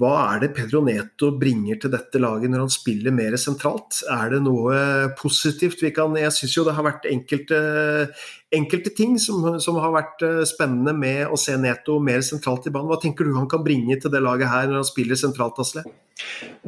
Hva 0.00 0.12
er 0.32 0.38
det 0.40 0.54
Pedro 0.56 0.80
Neto 0.80 1.28
bringer 1.36 1.76
til 1.82 1.90
dette 1.92 2.20
laget 2.22 2.48
når 2.48 2.62
han 2.64 2.70
spiller 2.72 3.12
mer 3.12 3.34
sentralt? 3.36 3.98
Er 4.08 4.30
det 4.32 4.38
noe 4.40 5.10
positivt 5.18 5.82
vi 5.84 5.90
kan 5.92 6.16
Jeg 6.16 6.32
syns 6.32 6.54
jo 6.56 6.64
det 6.64 6.72
har 6.78 6.86
vært 6.86 7.04
enkelte, 7.10 7.58
enkelte 8.56 8.94
ting 8.96 9.18
som, 9.20 9.44
som, 9.60 9.76
har 9.84 9.92
vært 9.92 10.24
eh, 10.24 10.40
spennende 10.48 10.94
med 10.96 11.28
å 11.28 11.36
se 11.40 11.58
Neto 11.60 11.98
mer 12.00 12.24
sentralt 12.24 12.70
i 12.70 12.72
banen. 12.72 12.88
Hva 12.88 12.96
tenker 13.02 13.28
du 13.28 13.36
han 13.36 13.50
kan 13.52 13.64
bringe 13.66 13.98
til 14.00 14.14
det 14.14 14.24
laget 14.24 14.48
her 14.48 14.70
når 14.70 14.80
han 14.80 14.88
spiller 14.88 15.20
sentralt, 15.20 15.60
Asle? 15.60 15.84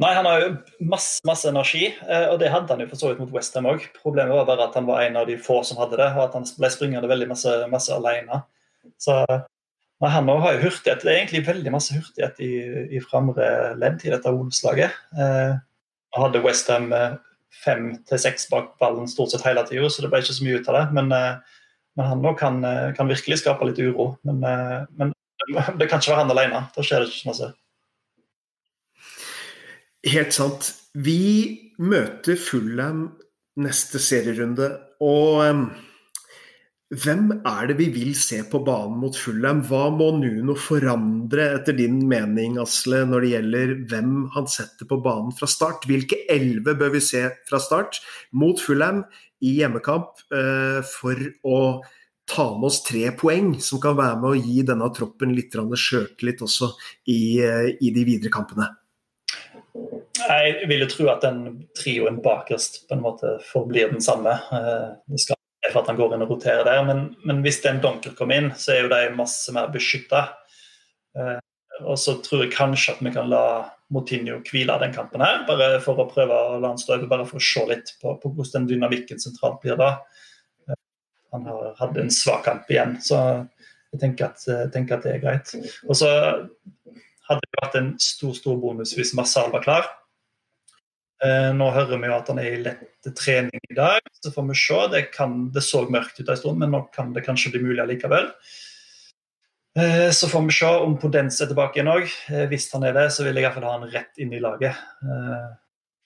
Nei, 0.01 0.13
Han 0.13 0.29
har 0.29 0.45
jo 0.45 0.53
masse, 0.93 1.17
masse 1.25 1.49
energi, 1.49 1.87
eh, 2.05 2.27
og 2.29 2.37
det 2.43 2.53
hadde 2.53 2.75
han 2.75 2.85
jo 2.85 2.91
for 2.93 3.01
så 3.01 3.09
vidt 3.09 3.25
mot 3.25 3.33
Westham 3.33 3.71
òg. 3.73 3.89
Problemet 4.03 4.37
var 4.37 4.45
bare 4.51 4.69
at 4.69 4.77
han 4.77 4.85
var 4.85 5.01
en 5.01 5.17
av 5.23 5.25
de 5.25 5.39
få 5.41 5.63
som 5.65 5.81
hadde 5.81 5.97
det, 5.97 6.11
og 6.13 6.27
at 6.27 6.37
han 6.37 6.45
ble 6.59 6.73
springende 6.73 7.09
veldig 7.09 7.31
masse, 7.33 7.57
masse 7.73 7.97
alene. 7.97 8.43
Så 9.01 9.17
Nei, 10.03 10.09
Han 10.11 10.27
har 10.27 10.57
jo 10.57 10.65
hurtighet. 10.65 11.03
Det 11.03 11.11
er 11.11 11.21
egentlig 11.21 11.45
veldig 11.47 11.71
masse 11.71 11.95
hurtighet 11.95 12.41
i, 12.43 12.51
i 12.97 13.01
framre 13.03 13.47
ledd 13.79 14.03
i 14.03 14.11
dette 14.11 14.33
Wolves-laget. 14.33 14.95
Eh, 15.15 15.55
hadde 16.19 16.41
Westham 16.43 16.91
eh, 16.95 17.15
fem 17.63 17.91
til 18.07 18.19
seks 18.19 18.49
bak 18.51 18.73
ballen 18.81 19.07
stort 19.07 19.31
sett 19.31 19.45
hele 19.47 19.63
tida, 19.67 19.87
så 19.89 20.03
det 20.03 20.11
ble 20.11 20.21
ikke 20.23 20.35
så 20.35 20.47
mye 20.47 20.59
ut 20.59 20.71
av 20.71 20.79
det. 20.79 20.85
Men, 20.97 21.11
eh, 21.15 21.61
men 21.95 22.09
han 22.11 22.27
òg 22.27 22.39
kan, 22.39 22.59
eh, 22.67 22.89
kan, 22.97 23.11
virkelig 23.11 23.39
skape 23.43 23.69
litt 23.69 23.79
uro. 23.79 24.17
Men, 24.27 24.43
men, 24.99 25.13
det 25.79 25.87
kan 25.87 26.01
ikke 26.01 26.11
være 26.11 26.23
han 26.23 26.35
alene. 26.35 26.65
Da 26.75 26.83
skjer 26.83 27.03
det 27.03 27.11
ikke 27.11 27.23
så 27.23 27.31
masse. 27.31 27.51
Helt 30.05 30.35
sant. 30.35 30.73
Vi 30.93 31.71
møter 31.81 32.37
Fulham 32.39 33.07
neste 33.59 33.99
serierunde, 34.03 34.67
og 34.99 35.39
hvem 36.93 37.31
er 37.49 37.65
det 37.71 37.79
vi 37.79 37.87
vil 37.89 38.11
se 38.13 38.43
på 38.45 38.59
banen 38.61 38.99
mot 39.01 39.15
Fulham? 39.17 39.63
Hva 39.65 39.87
må 39.89 40.11
Nuno 40.19 40.53
forandre, 40.53 41.47
etter 41.57 41.73
din 41.79 42.03
mening, 42.05 42.59
Asle, 42.61 42.99
når 43.09 43.25
det 43.25 43.31
gjelder 43.31 43.71
hvem 43.89 44.11
han 44.35 44.45
setter 44.45 44.85
på 44.85 44.99
banen 45.01 45.33
fra 45.33 45.49
start? 45.49 45.87
Hvilke 45.89 46.19
elleve 46.29 46.75
bør 46.77 46.93
vi 46.93 47.01
se 47.01 47.23
fra 47.49 47.57
start 47.63 47.97
mot 48.37 48.61
Fulham 48.61 49.01
i 49.41 49.55
hjemmekamp 49.57 50.21
eh, 50.29 50.85
for 50.85 51.25
å 51.41 51.59
ta 52.29 52.45
med 52.53 52.67
oss 52.69 52.83
tre 52.85 53.07
poeng, 53.17 53.55
som 53.61 53.81
kan 53.81 53.97
være 53.97 54.19
med 54.21 54.29
å 54.29 54.37
gi 54.37 54.61
denne 54.65 54.89
troppen 54.93 55.33
litt 55.33 55.57
sjøltillit 55.57 56.43
også 56.45 56.69
i, 57.09 57.41
eh, 57.41 57.71
i 57.81 57.89
de 57.95 58.03
videre 58.05 58.33
kampene? 58.33 58.69
Jeg 60.21 60.69
ville 60.69 60.85
tro 60.89 61.09
at 61.09 61.25
den 61.25 61.65
trioen 61.77 62.21
bakerst 62.21 62.85
på 62.85 62.93
en 62.93 63.01
måte 63.01 63.39
forblir 63.49 63.89
den 63.89 64.05
samme. 64.05 64.37
Eh, 64.53 64.93
det 65.09 65.23
skal 65.25 65.41
for 65.71 65.81
at 65.81 65.89
han 65.91 65.97
går 65.99 66.15
inn 66.15 66.25
og 66.25 66.31
roterer 66.35 66.67
der. 66.67 66.83
Men, 66.87 67.07
men 67.27 67.41
hvis 67.45 67.61
den 67.63 67.81
Donker 67.83 68.15
kommer 68.17 68.39
inn, 68.39 68.51
så 68.59 68.73
er 68.73 68.85
jo 68.85 68.91
de 68.93 69.01
masse 69.17 69.53
mer 69.55 69.71
beskytta. 69.73 70.27
Eh, 71.17 71.39
og 71.83 71.97
så 71.99 72.17
tror 72.23 72.45
jeg 72.45 72.53
kanskje 72.55 72.95
at 72.95 73.01
vi 73.03 73.13
kan 73.15 73.29
la 73.31 73.45
Motinho 73.93 74.39
hvile 74.47 74.77
den 74.81 74.93
kampen 74.95 75.21
her, 75.21 75.43
bare 75.47 75.75
for 75.83 75.99
å 76.01 76.07
prøve 76.09 76.33
å 76.33 76.55
la 76.57 76.71
han 76.71 76.79
stå 76.81 76.95
over, 76.95 77.09
bare 77.11 77.27
for 77.29 77.37
å 77.37 77.43
se 77.43 77.65
litt 77.69 77.91
på, 78.01 78.15
på 78.21 78.31
hvordan 78.31 78.63
den 78.63 78.69
dynamikken 78.73 79.21
sentralt 79.21 79.59
blir 79.63 79.77
da. 79.79 79.91
Eh, 80.69 80.79
han 81.35 81.49
har 81.49 81.75
hatt 81.81 81.99
en 82.01 82.13
svak 82.13 82.47
kamp 82.47 82.71
igjen, 82.71 82.97
så 83.03 83.19
jeg 83.93 84.01
tenker 84.01 84.31
at, 84.31 84.47
jeg 84.47 84.71
tenker 84.73 84.97
at 84.97 85.05
det 85.05 85.13
er 85.15 85.23
greit. 85.23 85.53
Og 85.87 85.97
så 85.99 86.09
hadde 87.29 87.41
det 87.41 87.61
vært 87.61 87.77
en 87.79 87.93
stor 88.01 88.33
stor 88.37 88.57
bonus 88.61 88.93
hvis 88.97 89.13
Massal 89.17 89.53
var 89.53 89.63
klar. 89.65 89.87
Eh, 91.23 91.51
nå 91.55 91.69
hører 91.71 91.99
vi 92.01 92.09
jo 92.09 92.15
at 92.17 92.29
han 92.31 92.39
er 92.41 92.49
i 92.51 92.61
lett 92.65 93.09
trening 93.15 93.61
i 93.69 93.77
dag, 93.77 94.03
så 94.19 94.31
får 94.33 94.47
vi 94.49 94.57
se. 94.59 94.79
Det, 94.91 95.03
kan, 95.15 95.37
det 95.55 95.63
så 95.63 95.85
mørkt 95.87 96.19
ut 96.19 96.29
en 96.29 96.39
stund, 96.39 96.59
men 96.61 96.73
nå 96.75 96.85
kan 96.95 97.13
det 97.15 97.23
kanskje 97.27 97.53
bli 97.53 97.63
mulig 97.63 97.83
allikevel. 97.83 98.31
Eh, 99.79 100.09
så 100.15 100.29
får 100.31 100.43
vi 100.47 100.57
se 100.57 100.73
om 100.87 100.97
Podens 100.99 101.39
er 101.43 101.51
tilbake 101.51 101.79
igjen 101.79 101.93
òg. 101.93 102.11
Eh, 102.33 102.45
hvis 102.51 102.67
han 102.73 102.83
er 102.87 102.97
det, 102.97 103.07
så 103.15 103.23
vil 103.23 103.39
jeg 103.39 103.47
iallfall 103.47 103.67
ha 103.67 103.77
han 103.77 103.87
rett 103.93 104.19
inn 104.19 104.35
i 104.35 104.43
laget. 104.43 104.75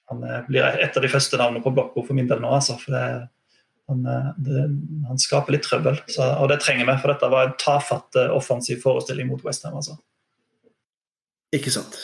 Han 0.09 0.23
blir 0.47 0.65
et 0.65 0.95
av 0.97 1.03
de 1.05 1.11
første 1.11 1.37
navnene 1.37 1.61
på 1.61 1.73
blokka 1.73 2.01
for 2.05 2.17
min 2.17 2.29
del 2.29 2.41
nå, 2.41 2.53
altså. 2.57 2.77
For 2.81 2.93
det, 2.93 3.03
han, 3.89 4.05
det, 4.41 4.63
han, 5.05 5.21
skaper 5.21 5.53
litt 5.53 5.65
trøbbel, 5.65 5.99
så, 6.09 6.31
og 6.41 6.49
det 6.49 6.61
trenger 6.63 6.89
vi. 6.89 6.97
For 7.01 7.13
dette 7.13 7.29
var 7.33 7.49
en 7.49 7.57
tafatt 7.61 8.17
offensiv 8.29 8.81
forestilling 8.85 9.29
mot 9.29 9.45
Westham. 9.45 9.77
Altså. 9.77 9.99
Ikke 11.53 11.73
sant. 11.73 11.97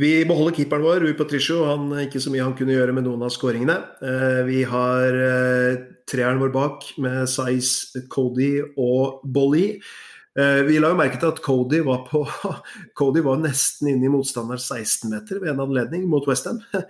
Vi 0.00 0.22
beholder 0.24 0.54
keeperen 0.56 0.84
vår, 0.86 1.02
Rui 1.04 1.12
Patricio. 1.16 1.66
Han 1.68 1.90
ikke 2.06 2.20
så 2.22 2.30
mye 2.32 2.44
han 2.46 2.54
kunne 2.56 2.72
gjøre 2.72 2.94
med 2.96 3.04
noen 3.04 3.26
av 3.26 3.32
skåringene. 3.34 3.74
Eh, 4.00 4.38
vi 4.48 4.62
har 4.64 5.18
eh, 5.26 5.82
treeren 6.08 6.40
vår 6.40 6.54
bak 6.54 6.86
med 7.04 7.28
Size, 7.28 8.06
Cody 8.12 8.54
og 8.80 9.20
Bolly. 9.28 9.82
Eh, 10.32 10.62
vi 10.64 10.78
la 10.80 10.88
jo 10.88 10.96
merke 10.96 11.18
til 11.20 11.28
at 11.28 11.40
Cody 11.44 11.82
var, 11.84 12.06
på, 12.06 12.22
Cody 12.98 13.20
var 13.24 13.36
nesten 13.42 13.90
inne 13.90 14.06
i 14.08 14.12
motstanders 14.12 14.64
16-meter 14.64 15.42
ved 15.42 15.50
en 15.52 15.60
anledning 15.66 16.06
mot 16.08 16.24
Westham. 16.28 16.62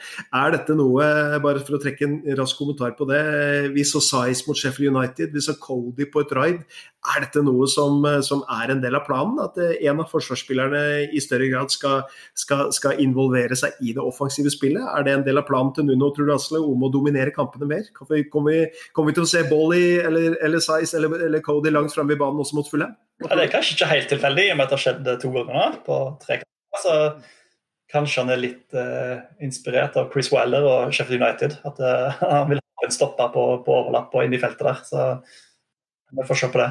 Er 0.42 0.55
dette 0.55 0.76
noe, 0.78 1.09
bare 1.42 1.62
for 1.66 1.74
å 1.74 1.83
trekke 1.83 2.07
en 2.07 2.20
rask 2.38 2.61
kommentar 2.61 2.94
på 2.98 3.09
det, 3.11 3.22
vi 3.74 3.83
så 3.88 3.98
Size 3.98 4.46
mot 4.46 4.59
Sheffield 4.59 4.94
United, 4.94 5.35
vi 5.35 5.42
så 5.42 5.57
Cody 5.59 6.07
på 6.07 6.22
et 6.22 6.35
raid. 6.38 6.62
Er 7.11 7.24
dette 7.24 7.42
noe 7.42 7.66
som, 7.66 8.05
som 8.22 8.44
er 8.61 8.70
en 8.70 8.85
del 8.85 8.94
av 8.94 9.09
planen? 9.09 9.42
At 9.42 9.59
eh, 9.59 9.74
en 9.90 10.05
av 10.05 10.12
forsvarsspillerne 10.14 11.11
i 11.11 11.22
større 11.24 11.50
grad 11.50 11.74
skal, 11.74 12.05
skal, 12.38 12.68
skal, 12.70 13.02
involvere 13.02 13.59
seg 13.59 13.74
i 13.83 13.90
det 13.96 14.07
offensive 14.07 14.55
spillet? 14.55 14.87
Er 14.87 15.02
det 15.09 15.16
en 15.16 15.26
del 15.26 15.42
av 15.42 15.48
planen 15.50 15.74
til 15.74 15.90
Nuno 15.90 16.12
tror 16.14 16.31
du, 16.31 16.37
Asle, 16.37 16.62
om 16.62 16.87
å 16.87 16.94
dominere 16.94 17.35
kampene 17.35 17.66
mer? 17.74 17.90
Kommer 17.98 18.20
vi, 18.22 18.28
kommer 18.31 19.11
vi, 19.11 19.18
til 19.18 19.26
å 19.26 19.33
se 19.35 19.42
Bolly 19.50 19.98
eller, 19.98 20.38
eller 20.38 20.62
Size 20.62 20.94
eller, 21.00 21.26
eller 21.26 21.42
Cody 21.42 21.74
langt 21.74 21.90
framme 21.90 22.14
i 22.14 22.22
banen 22.22 22.46
også 22.46 22.62
mot 22.62 22.70
Fulham? 22.70 22.94
Ja, 23.28 23.37
det 23.37 23.46
er 23.46 23.52
kanskje 23.52 23.76
ikke 23.76 23.92
helt 23.92 24.11
tilfeldig, 24.12 24.48
i 24.48 24.52
og 24.52 24.58
med 24.58 24.66
at 24.66 24.72
det 24.72 24.78
har 24.78 24.85
skjedd 24.87 25.12
to 25.22 25.30
ganger 25.37 25.78
på 25.87 25.98
tre 26.22 26.40
kamper. 26.42 26.82
Så 26.82 26.96
kanskje 27.92 28.24
han 28.24 28.32
er 28.32 28.40
litt 28.40 28.76
uh, 28.76 29.24
inspirert 29.44 29.98
av 30.00 30.12
Chris 30.12 30.30
Wilder 30.32 30.66
og 30.68 30.94
Sheffield 30.94 31.22
United. 31.22 31.58
At 31.68 31.82
uh, 31.82 32.22
han 32.38 32.48
vil 32.52 32.62
ha 32.62 32.87
en 32.88 32.94
stopper 32.94 33.35
på, 33.35 33.44
på 33.66 33.76
overlapp 33.82 34.14
og 34.14 34.24
inn 34.24 34.37
i 34.37 34.40
feltet 34.42 34.64
der. 34.68 34.80
Så 34.88 36.16
vi 36.16 36.26
får 36.28 36.42
se 36.42 36.50
på 36.52 36.62
det. 36.62 36.70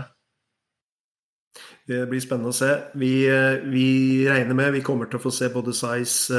Det 1.91 2.05
blir 2.07 2.21
spennende 2.23 2.53
å 2.53 2.55
se. 2.55 2.69
Vi, 3.01 3.25
eh, 3.27 3.63
vi, 3.67 3.87
regner 4.29 4.55
med 4.55 4.69
vi 4.77 4.83
kommer 4.85 5.09
til 5.09 5.17
å 5.17 5.23
få 5.23 5.31
se 5.33 5.49
både 5.51 5.73
Size, 5.75 6.37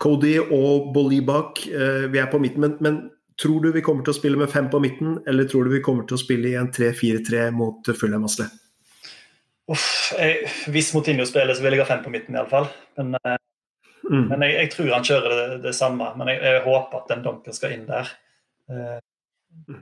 Cody 0.00 0.38
og 0.38 0.92
Bolibak. 0.94 1.60
vi 1.66 2.20
er 2.22 2.30
på 2.30 2.40
midten, 2.40 2.62
men, 2.62 2.76
men, 2.80 3.00
tror 3.42 3.66
du 3.66 3.72
vi 3.74 3.82
kommer 3.84 4.06
til 4.06 4.14
å 4.14 4.16
spille 4.16 4.38
med 4.40 4.48
fem 4.54 4.70
på 4.70 4.80
midten, 4.80 5.18
eller 5.28 5.50
tror 5.50 5.66
du 5.66 5.74
vi 5.74 5.82
kommer 5.84 6.06
til 6.08 6.16
å 6.16 6.22
spille 6.22 6.54
i 6.54 6.56
en 6.56 6.70
3-4-3 6.72 7.50
mot 7.58 7.90
Fulham 7.98 8.24
Asle? 8.30 8.48
Uff, 9.68 10.14
jeg, 10.16 10.48
hvis 10.72 10.94
Moutinho 10.96 11.26
spiller, 11.28 11.52
så 11.54 11.64
vil 11.64 11.76
jeg 11.76 11.84
ha 11.84 11.90
fem 11.90 12.00
på 12.04 12.12
midten, 12.12 12.36
iallfall. 12.38 12.70
Men, 12.96 13.18
eh, 13.20 13.36
mm. 14.08 14.24
men 14.30 14.44
jeg, 14.46 14.54
jeg, 14.56 14.70
tror 14.72 14.94
han 14.94 15.06
kjører 15.10 15.34
det, 15.34 15.46
det 15.66 15.74
samme. 15.76 16.08
Men 16.16 16.32
jeg, 16.32 16.40
jeg, 16.46 16.64
håper 16.64 17.02
at 17.02 17.12
den 17.12 17.24
Donker 17.26 17.56
skal 17.56 17.74
inn 17.76 17.84
der. 17.88 18.12
Eh, 18.72 18.98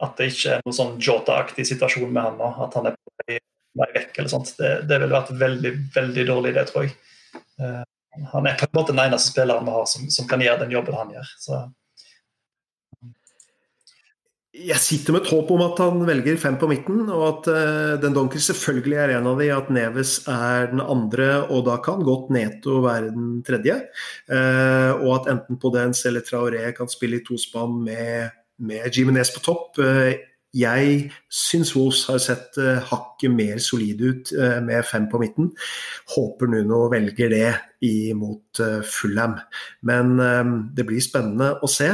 at 0.02 0.18
det 0.18 0.30
ikke 0.32 0.56
er 0.56 0.64
noen 0.64 0.74
sånn 0.74 0.96
Jota-aktig 1.02 1.66
situasjon 1.68 2.10
med 2.10 2.22
han 2.22 2.40
nå. 2.40 2.50
At 2.66 2.74
han 2.78 2.90
er 2.90 2.96
på 2.98 3.14
vei, 3.22 3.38
vei 3.78 3.90
vekk 4.00 4.18
eller 4.18 4.32
sånt. 4.32 4.54
Det, 4.58 4.72
det 4.90 5.00
ville 5.02 5.14
vært 5.14 5.34
veldig, 5.38 5.72
veldig 5.94 6.26
dårlig, 6.32 6.54
det 6.56 6.66
tror 6.70 6.88
jeg. 6.88 6.96
Eh, 7.62 7.82
han 8.32 8.48
er 8.48 8.58
på 8.58 8.66
en 8.66 8.78
måte 8.78 8.94
den 8.94 9.04
eneste 9.04 9.30
spilleren 9.30 9.66
vi 9.68 9.74
har 9.76 9.88
som, 9.90 10.06
som 10.10 10.26
kan 10.28 10.42
gjøre 10.42 10.64
den 10.64 10.74
jobben 10.74 10.96
han 10.98 11.14
gjør. 11.14 11.32
Så 11.38 11.62
jeg 14.56 14.80
sitter 14.80 15.14
med 15.14 15.24
et 15.24 15.30
håp 15.30 15.50
om 15.52 15.62
at 15.66 15.80
han 15.82 16.04
velger 16.08 16.38
fem 16.40 16.56
på 16.60 16.68
midten, 16.70 17.04
og 17.12 17.24
at 17.28 17.48
uh, 17.52 17.92
Den 18.02 18.14
Donker 18.16 18.42
selvfølgelig 18.42 18.98
er 19.02 19.14
en 19.16 19.28
av 19.30 19.40
de, 19.40 19.50
at 19.52 19.68
Neves 19.74 20.16
er 20.32 20.70
den 20.72 20.82
andre, 20.82 21.28
og 21.52 21.66
da 21.68 21.76
kan 21.84 22.04
godt 22.06 22.32
Neto 22.34 22.80
være 22.84 23.12
den 23.14 23.42
tredje. 23.46 23.78
Uh, 24.30 24.96
og 25.02 25.10
at 25.18 25.30
enten 25.34 25.60
Podence 25.62 26.06
eller 26.08 26.24
Traoré 26.24 26.70
kan 26.76 26.90
spille 26.90 27.20
i 27.20 27.26
tospann 27.26 27.82
med, 27.84 28.32
med 28.58 28.88
Jiminez 28.92 29.34
på 29.34 29.44
topp. 29.44 29.76
Uh, 29.82 30.16
jeg 30.56 31.10
syns 31.32 31.74
Wolves 31.76 32.06
har 32.08 32.20
sett 32.22 32.56
uh, 32.60 32.78
hakket 32.88 33.32
mer 33.34 33.60
solide 33.62 34.10
ut 34.12 34.32
uh, 34.36 34.58
med 34.64 34.84
fem 34.88 35.08
på 35.10 35.20
midten. 35.20 35.50
Håper 36.14 36.50
Nuno 36.50 36.86
velger 36.92 37.32
det 37.32 37.50
imot 37.84 38.60
uh, 38.64 38.80
Fulham. 38.86 39.36
Men 39.86 40.16
det 40.74 40.86
blir 40.88 41.02
spennende 41.04 41.52
å 41.62 41.68
se. 41.70 41.90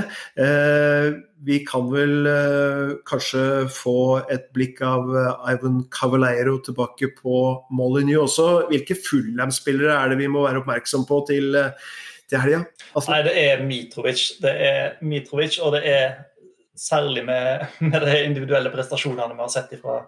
vi 1.43 1.59
kan 1.67 1.89
vel 1.91 2.29
kanskje 3.09 3.67
få 3.73 4.23
et 4.31 4.47
blikk 4.55 4.81
av 4.87 5.11
Ivan 5.51 5.83
Cavaleiro 5.93 6.61
tilbake 6.63 7.11
på 7.19 7.43
Molyneux 7.75 8.23
også. 8.29 8.49
Hvilke 8.71 8.95
Fulham-spillere 8.95 9.99
er 9.99 10.13
det 10.13 10.21
vi 10.23 10.31
må 10.31 10.47
være 10.47 10.63
oppmerksom 10.63 11.07
på 11.09 11.25
til, 11.29 11.59
til 12.31 12.45
helga? 12.45 12.63
Altså... 12.95 13.09
Nei, 13.11 13.23
det 13.27 13.35
er 13.43 13.65
Mitrovic. 13.67 14.29
Det 14.43 14.55
er 14.71 15.01
Mitrovic, 15.03 15.59
og 15.59 15.75
det 15.77 15.83
er 15.91 16.07
Særlig 16.79 17.25
med, 17.27 17.67
med 17.85 18.01
de 18.07 18.19
individuelle 18.25 18.73
prestasjonene 18.73 19.35
vi 19.37 19.45
har 19.45 19.53
sett 19.53 19.75
fra 19.83 20.01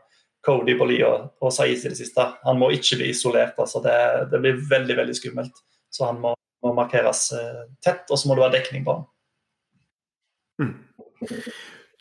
Cody 0.44 0.76
Bolli 0.78 1.00
og, 1.04 1.34
og 1.40 1.52
Saiz 1.52 1.84
i 1.84 1.92
det 1.92 1.98
siste. 1.98 2.26
Han 2.44 2.60
må 2.60 2.70
ikke 2.76 3.00
bli 3.00 3.10
isolert. 3.12 3.58
altså 3.58 3.82
det, 3.84 3.96
det 4.32 4.40
blir 4.42 4.64
veldig 4.70 4.96
veldig 5.00 5.16
skummelt. 5.16 5.62
Så 5.94 6.08
han 6.08 6.20
må, 6.20 6.34
må 6.64 6.74
markeres 6.76 7.28
eh, 7.36 7.62
tett, 7.84 8.04
og 8.10 8.20
så 8.20 8.28
må 8.28 8.36
det 8.36 8.46
være 8.46 8.56
dekning 8.58 8.84
på 8.86 8.98
han. 8.98 9.06
Mm. 10.64 10.74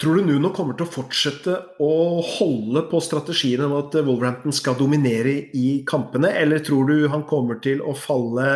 Tror 0.02 0.17
du 0.17 0.26
Nuno 0.26 0.49
kommer 0.52 0.76
til 0.76 0.88
å 0.88 0.91
fortsette 0.91 1.54
å 1.86 1.93
holde 2.26 2.82
på 2.89 2.99
strategien 3.04 3.62
om 3.63 3.76
at 3.78 3.93
Wolverhampton 3.95 4.56
skal 4.56 4.76
dominere 4.76 5.36
i 5.56 5.84
kampene, 5.88 6.34
eller 6.41 6.63
tror 6.65 6.89
du 6.89 7.08
han 7.13 7.23
kommer 7.30 7.62
til 7.63 7.80
å 7.86 7.93
falle 7.95 8.47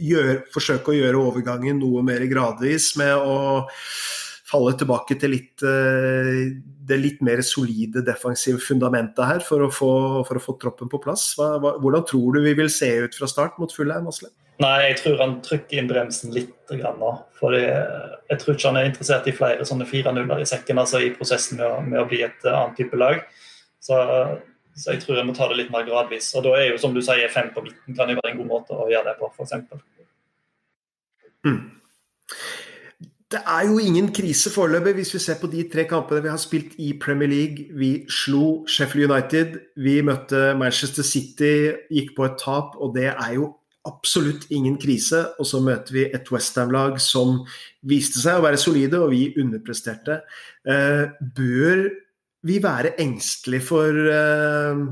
gjør, 0.00 0.40
Forsøke 0.54 0.90
å 0.90 0.96
gjøre 0.96 1.20
overgangen 1.20 1.78
noe 1.82 2.02
mer 2.06 2.24
gradvis 2.30 2.94
med 2.98 3.14
å 3.14 3.36
falle 4.46 4.72
tilbake 4.78 5.16
til 5.18 5.32
litt, 5.34 5.62
eh, 5.66 6.54
det 6.86 6.98
litt 7.00 7.22
mer 7.26 7.42
solide 7.42 8.04
defensive 8.06 8.62
fundamentet 8.62 9.26
her 9.26 9.44
for 9.44 9.66
å 9.66 9.70
få, 9.72 9.92
for 10.28 10.38
å 10.38 10.42
få 10.42 10.56
troppen 10.62 10.90
på 10.92 11.02
plass. 11.02 11.32
Hva, 11.38 11.56
hva, 11.62 11.76
hvordan 11.82 12.06
tror 12.06 12.36
du 12.36 12.44
vi 12.44 12.54
vil 12.58 12.70
se 12.70 12.92
ut 13.06 13.16
fra 13.18 13.28
start 13.30 13.58
mot 13.58 13.72
Fulheim, 13.72 14.06
Asle? 14.10 14.30
Nei, 14.62 14.76
jeg 14.86 15.00
tror 15.02 15.18
han 15.20 15.34
trykker 15.44 15.80
inn 15.80 15.88
bremsen 15.90 16.32
litt 16.32 16.72
nå. 16.72 17.10
For 17.36 17.52
jeg 17.52 18.38
tror 18.40 18.54
ikke 18.54 18.70
han 18.70 18.78
er 18.80 18.86
interessert 18.88 19.26
i 19.28 19.34
flere 19.36 19.66
sånne 19.68 19.84
4-0-er 19.88 20.40
i 20.40 20.48
sekken 20.48 20.80
altså 20.80 21.02
i 21.04 21.10
prosessen 21.12 21.60
med 21.60 21.66
å, 21.66 21.80
med 21.84 22.00
å, 22.00 22.06
bli 22.08 22.22
et 22.24 22.46
annet 22.48 22.78
type 22.78 22.96
lag. 22.96 23.20
Så, 23.82 23.98
så, 24.72 24.94
jeg 24.94 25.02
tror 25.02 25.20
jeg 25.20 25.28
må 25.28 25.34
ta 25.36 25.50
det 25.50 25.58
litt 25.60 25.74
mer 25.74 25.84
gradvis. 25.84 26.30
Og 26.38 26.46
da 26.46 26.54
er 26.56 26.70
jo, 26.70 26.80
som 26.80 26.96
du 26.96 27.02
sier, 27.04 27.28
fem 27.34 27.52
på 27.52 27.66
midten 27.66 27.98
kan 27.98 28.08
jo 28.08 28.16
være 28.22 28.32
en 28.32 28.40
god 28.40 28.52
måte 28.54 28.78
å 28.78 28.88
gjøre 28.88 29.10
det 29.10 29.16
på, 29.20 29.28
f.eks. 29.36 29.52
Mm. 31.44 31.60
Det 33.26 33.40
er 33.42 33.64
jo 33.66 33.78
ingen 33.82 34.12
krise 34.14 34.52
foreløpig, 34.54 34.92
hvis 35.00 35.14
vi 35.14 35.18
ser 35.18 35.38
på 35.40 35.48
de 35.50 35.64
tre 35.72 35.82
kampene 35.90 36.22
vi 36.22 36.30
har 36.30 36.38
spilt 36.38 36.76
i 36.78 36.92
Premier 37.02 37.26
League. 37.28 37.64
Vi 37.74 38.04
slo 38.06 38.62
Sheffield 38.70 39.10
United, 39.10 39.56
vi 39.82 39.98
møtte 40.06 40.52
Manchester 40.54 41.02
City, 41.02 41.72
gikk 41.90 42.12
på 42.14 42.28
et 42.28 42.36
tap, 42.38 42.76
og 42.78 42.94
det 42.94 43.08
er 43.10 43.32
jo 43.34 43.48
absolutt 43.86 44.46
ingen 44.54 44.78
krise. 44.78 45.24
Og 45.40 45.50
så 45.50 45.58
møter 45.58 45.96
vi 45.96 46.04
et 46.06 46.30
Westham-lag 46.30 47.00
som 47.02 47.40
viste 47.82 48.22
seg 48.22 48.38
å 48.38 48.46
være 48.46 48.62
solide, 48.62 49.02
og 49.02 49.10
vi 49.10 49.32
underpresterte. 49.42 50.20
Eh, 50.62 51.10
bør 51.34 51.88
vi 52.46 52.62
være 52.62 52.94
engstelige 53.02 53.66
for, 53.72 53.90
eh, 53.90 54.86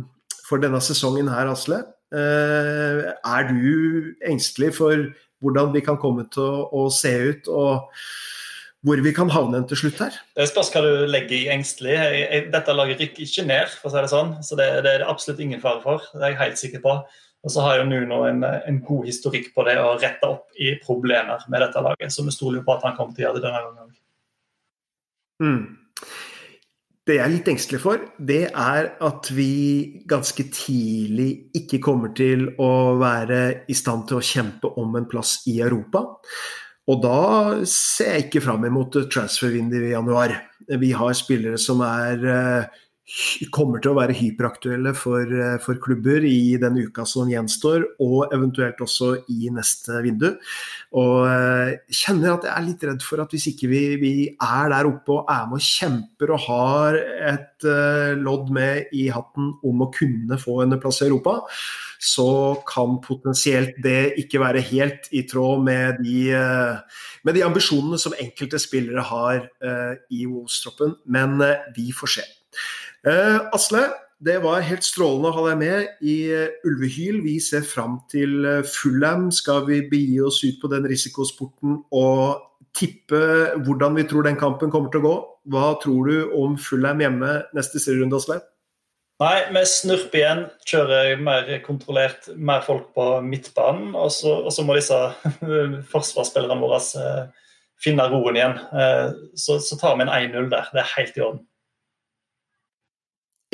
for 0.48 0.58
denne 0.58 0.82
sesongen 0.82 1.30
her, 1.30 1.54
Asle? 1.54 1.84
Eh, 2.14 3.14
er 3.14 3.48
du 3.48 4.14
engstelig 4.26 4.74
for 4.74 5.14
hvordan 5.44 5.74
vi 5.74 5.82
kan 5.84 6.00
komme 6.00 6.26
til 6.32 6.44
å, 6.44 6.68
å 6.72 6.86
se 6.92 7.12
ut, 7.28 7.50
og 7.52 7.90
hvor 8.84 9.00
vi 9.00 9.14
kan 9.16 9.30
havne 9.32 9.62
til 9.68 9.80
slutt 9.80 10.00
her. 10.02 10.16
Det 10.36 10.44
spørs 10.50 10.70
hva 10.74 10.82
du 10.84 11.04
legger 11.08 11.36
i 11.38 11.52
engstelig. 11.54 11.94
Dette 12.52 12.74
laget 12.76 13.00
rykker 13.00 13.24
ikke 13.24 13.46
ned, 13.48 13.70
for 13.80 13.88
å 13.88 13.94
si 13.94 14.02
det 14.04 14.10
sånn. 14.12 14.34
Så 14.44 14.58
det, 14.60 14.66
det, 14.84 14.90
er 14.90 15.04
det 15.04 15.08
absolutt 15.08 15.40
ingen 15.40 15.62
fare 15.62 15.80
for. 15.84 16.04
Det 16.12 16.20
er 16.20 16.34
jeg 16.34 16.42
helt 16.42 16.60
sikker 16.60 16.82
på. 16.84 16.98
Og 17.44 17.52
så 17.52 17.64
har 17.64 17.78
jo 17.78 17.86
Nuno 17.88 18.22
en, 18.28 18.44
en 18.44 18.80
god 18.84 19.08
historikk 19.08 19.50
på 19.56 19.64
det 19.68 19.78
å 19.80 19.94
rette 20.00 20.28
opp 20.28 20.52
i 20.60 20.74
problemer 20.84 21.44
med 21.52 21.64
dette 21.64 21.80
laget. 21.84 22.12
Så 22.12 22.24
vi 22.24 22.32
stoler 22.32 22.60
jo 22.60 22.66
på 22.66 22.76
at 22.76 22.84
han 22.88 22.96
kommer 22.96 23.16
til 23.16 23.24
å 23.24 23.28
gjøre 23.28 23.40
det 23.40 23.46
denne 23.46 23.64
gangen. 23.64 23.96
Mm. 25.44 25.64
Det 27.04 27.18
jeg 27.18 27.20
er 27.20 27.32
litt 27.34 27.48
engstelig 27.52 27.82
for, 27.82 28.04
det 28.16 28.46
er 28.48 28.86
at 29.04 29.28
vi 29.36 30.02
ganske 30.08 30.46
tidlig 30.48 31.28
ikke 31.58 31.82
kommer 31.84 32.14
til 32.16 32.46
å 32.56 32.96
være 32.96 33.40
i 33.68 33.76
stand 33.76 34.06
til 34.08 34.22
å 34.22 34.24
kjempe 34.24 34.70
om 34.80 34.96
en 34.96 35.08
plass 35.10 35.42
i 35.50 35.58
Europa. 35.60 36.06
Og 36.88 37.02
da 37.04 37.18
ser 37.68 38.16
jeg 38.16 38.26
ikke 38.26 38.44
fram 38.44 38.64
imot 38.68 38.96
transfervinduet 39.12 39.90
i 39.90 39.92
januar. 39.92 40.32
Vi 40.80 40.94
har 40.96 41.12
spillere 41.16 41.60
som 41.60 41.84
er 41.84 42.24
uh, 42.24 42.80
kommer 43.52 43.82
til 43.84 43.92
å 43.92 43.98
være 43.98 44.16
hyperaktuelle 44.16 44.94
for, 44.96 45.28
eh, 45.28 45.58
for, 45.60 45.76
klubber 45.76 46.24
i 46.24 46.56
den 46.56 46.78
uka 46.80 47.04
som 47.04 47.28
gjenstår, 47.28 47.84
og 48.00 48.32
eventuelt 48.32 48.80
også 48.80 49.26
i 49.28 49.50
neste 49.52 50.00
vindu. 50.02 50.30
Og 50.96 51.26
eh, 51.28 51.76
kjenner 51.92 52.32
at 52.32 52.46
jeg 52.48 52.54
er 52.54 52.64
litt 52.64 52.84
redd 52.88 53.04
for 53.04 53.20
at 53.20 53.34
hvis 53.34 53.50
ikke 53.52 53.68
vi, 53.68 53.82
vi 54.00 54.14
er 54.32 54.70
der 54.72 54.88
oppe 54.88 55.18
og 55.18 55.28
er 55.28 55.44
med 55.50 55.60
og 55.60 55.66
kjemper 55.68 56.32
og 56.32 56.44
har 56.46 56.96
et 57.34 57.66
uh, 57.68 58.14
lodd 58.16 58.50
med 58.54 58.94
i 58.96 59.08
hatten 59.12 59.52
om 59.64 59.82
å 59.84 59.90
kunne 59.92 60.38
få 60.40 60.62
en 60.62 60.76
plass 60.80 61.02
i 61.02 61.08
Europa, 61.08 61.36
så 62.00 62.56
kan 62.68 62.98
potensielt 63.04 63.76
det 63.84 64.14
ikke 64.20 64.40
være 64.42 64.64
helt 64.70 65.10
i 65.12 65.24
tråd 65.28 65.64
med 65.66 66.00
de, 66.04 66.20
uh, 66.32 67.04
med 67.24 67.36
de 67.36 67.44
ambisjonene 67.46 68.00
som 68.00 68.16
enkelte 68.16 68.60
spillere 68.62 69.04
har 69.10 69.44
uh, 69.64 69.92
i 70.08 70.24
Wolves-troppen. 70.24 70.96
Men 71.04 71.36
vi 71.76 71.90
får 71.94 72.16
se. 72.16 72.26
Eh, 73.04 73.40
Asle, 73.52 73.82
det 74.24 74.38
var 74.40 74.64
helt 74.64 74.84
strålende 74.86 75.28
å 75.28 75.36
ha 75.36 75.42
deg 75.50 75.58
med 75.60 76.04
i 76.08 76.16
eh, 76.32 76.54
Ulvehyl. 76.64 77.20
Vi 77.26 77.36
ser 77.42 77.66
fram 77.68 77.98
til 78.08 78.46
eh, 78.48 78.62
Fullham. 78.64 79.28
Skal 79.34 79.66
vi 79.68 79.82
begi 79.90 80.22
oss 80.24 80.40
ut 80.46 80.56
på 80.62 80.70
den 80.72 80.88
risikosporten 80.88 81.82
og 81.92 82.48
tippe 82.74 83.20
hvordan 83.66 84.00
vi 84.00 84.06
tror 84.08 84.24
den 84.24 84.40
kampen 84.40 84.72
kommer 84.72 84.88
til 84.90 85.04
å 85.04 85.06
gå? 85.10 85.14
Hva 85.52 85.68
tror 85.84 86.08
du 86.08 86.32
om 86.40 86.56
Fullham 86.56 87.04
hjemme 87.04 87.36
neste 87.54 87.82
serierunde, 87.82 88.22
Asle? 88.22 88.40
Nei, 89.20 89.36
vi 89.52 89.68
snurper 89.68 90.22
igjen. 90.22 90.44
Kjører 90.66 91.20
mer 91.22 91.52
kontrollert, 91.66 92.32
mer 92.34 92.64
folk 92.64 92.88
på 92.96 93.08
midtbanen. 93.22 93.92
Og 93.92 94.08
så, 94.16 94.64
må 94.64 94.80
disse 94.80 94.96
forsvarsspillerne 95.92 96.56
våre 96.58 96.80
finne 97.84 98.08
roen 98.10 98.40
igjen. 98.40 98.56
Så, 99.38 99.60
så 99.62 99.78
tar 99.78 100.00
vi 100.00 100.08
en 100.08 100.16
1-0 100.16 100.48
der. 100.50 100.72
Det 100.72 100.82
er 100.82 100.94
helt 100.96 101.20
i 101.20 101.28
orden. 101.28 101.44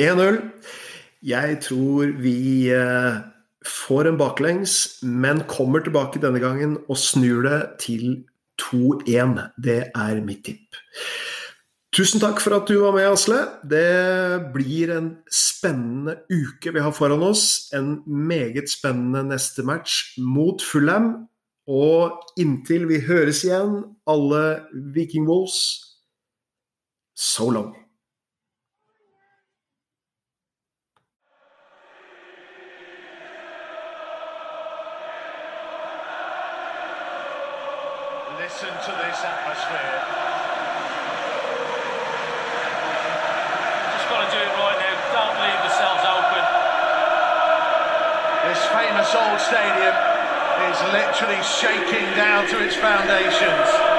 1-0. 0.01 0.41
Jeg 1.23 1.59
tror 1.67 2.15
vi 2.25 2.71
eh, 2.73 3.21
får 3.67 4.09
en 4.09 4.19
baklengs, 4.21 5.03
men 5.05 5.45
kommer 5.51 5.85
tilbake 5.85 6.23
denne 6.23 6.41
gangen 6.41 6.79
og 6.89 6.99
snur 7.01 7.45
det 7.45 7.61
til 7.85 8.23
2-1. 8.63 9.37
Det 9.61 9.83
er 9.93 10.23
mitt 10.25 10.45
tipp. 10.49 10.81
Tusen 11.91 12.23
takk 12.23 12.39
for 12.39 12.55
at 12.55 12.69
du 12.71 12.77
var 12.85 12.95
med, 12.95 13.09
Asle. 13.11 13.41
Det 13.67 14.53
blir 14.55 14.93
en 14.95 15.11
spennende 15.35 16.21
uke 16.31 16.71
vi 16.73 16.85
har 16.85 16.95
foran 16.95 17.25
oss. 17.27 17.69
En 17.75 17.99
meget 18.07 18.71
spennende 18.71 19.25
neste 19.33 19.67
match 19.67 20.15
mot 20.23 20.63
Fulham. 20.63 21.27
Og 21.71 22.23
inntil 22.41 22.87
vi 22.91 23.03
høres 23.05 23.45
igjen, 23.47 23.83
alle 24.11 24.63
Viking 24.95 25.29
Wolves, 25.29 25.61
so 27.15 27.51
long. 27.51 27.75
Stadium 49.51 49.97
is 50.71 50.79
literally 50.95 51.43
shaking 51.43 52.07
down 52.15 52.47
to 52.47 52.65
its 52.65 52.77
foundations. 52.77 53.90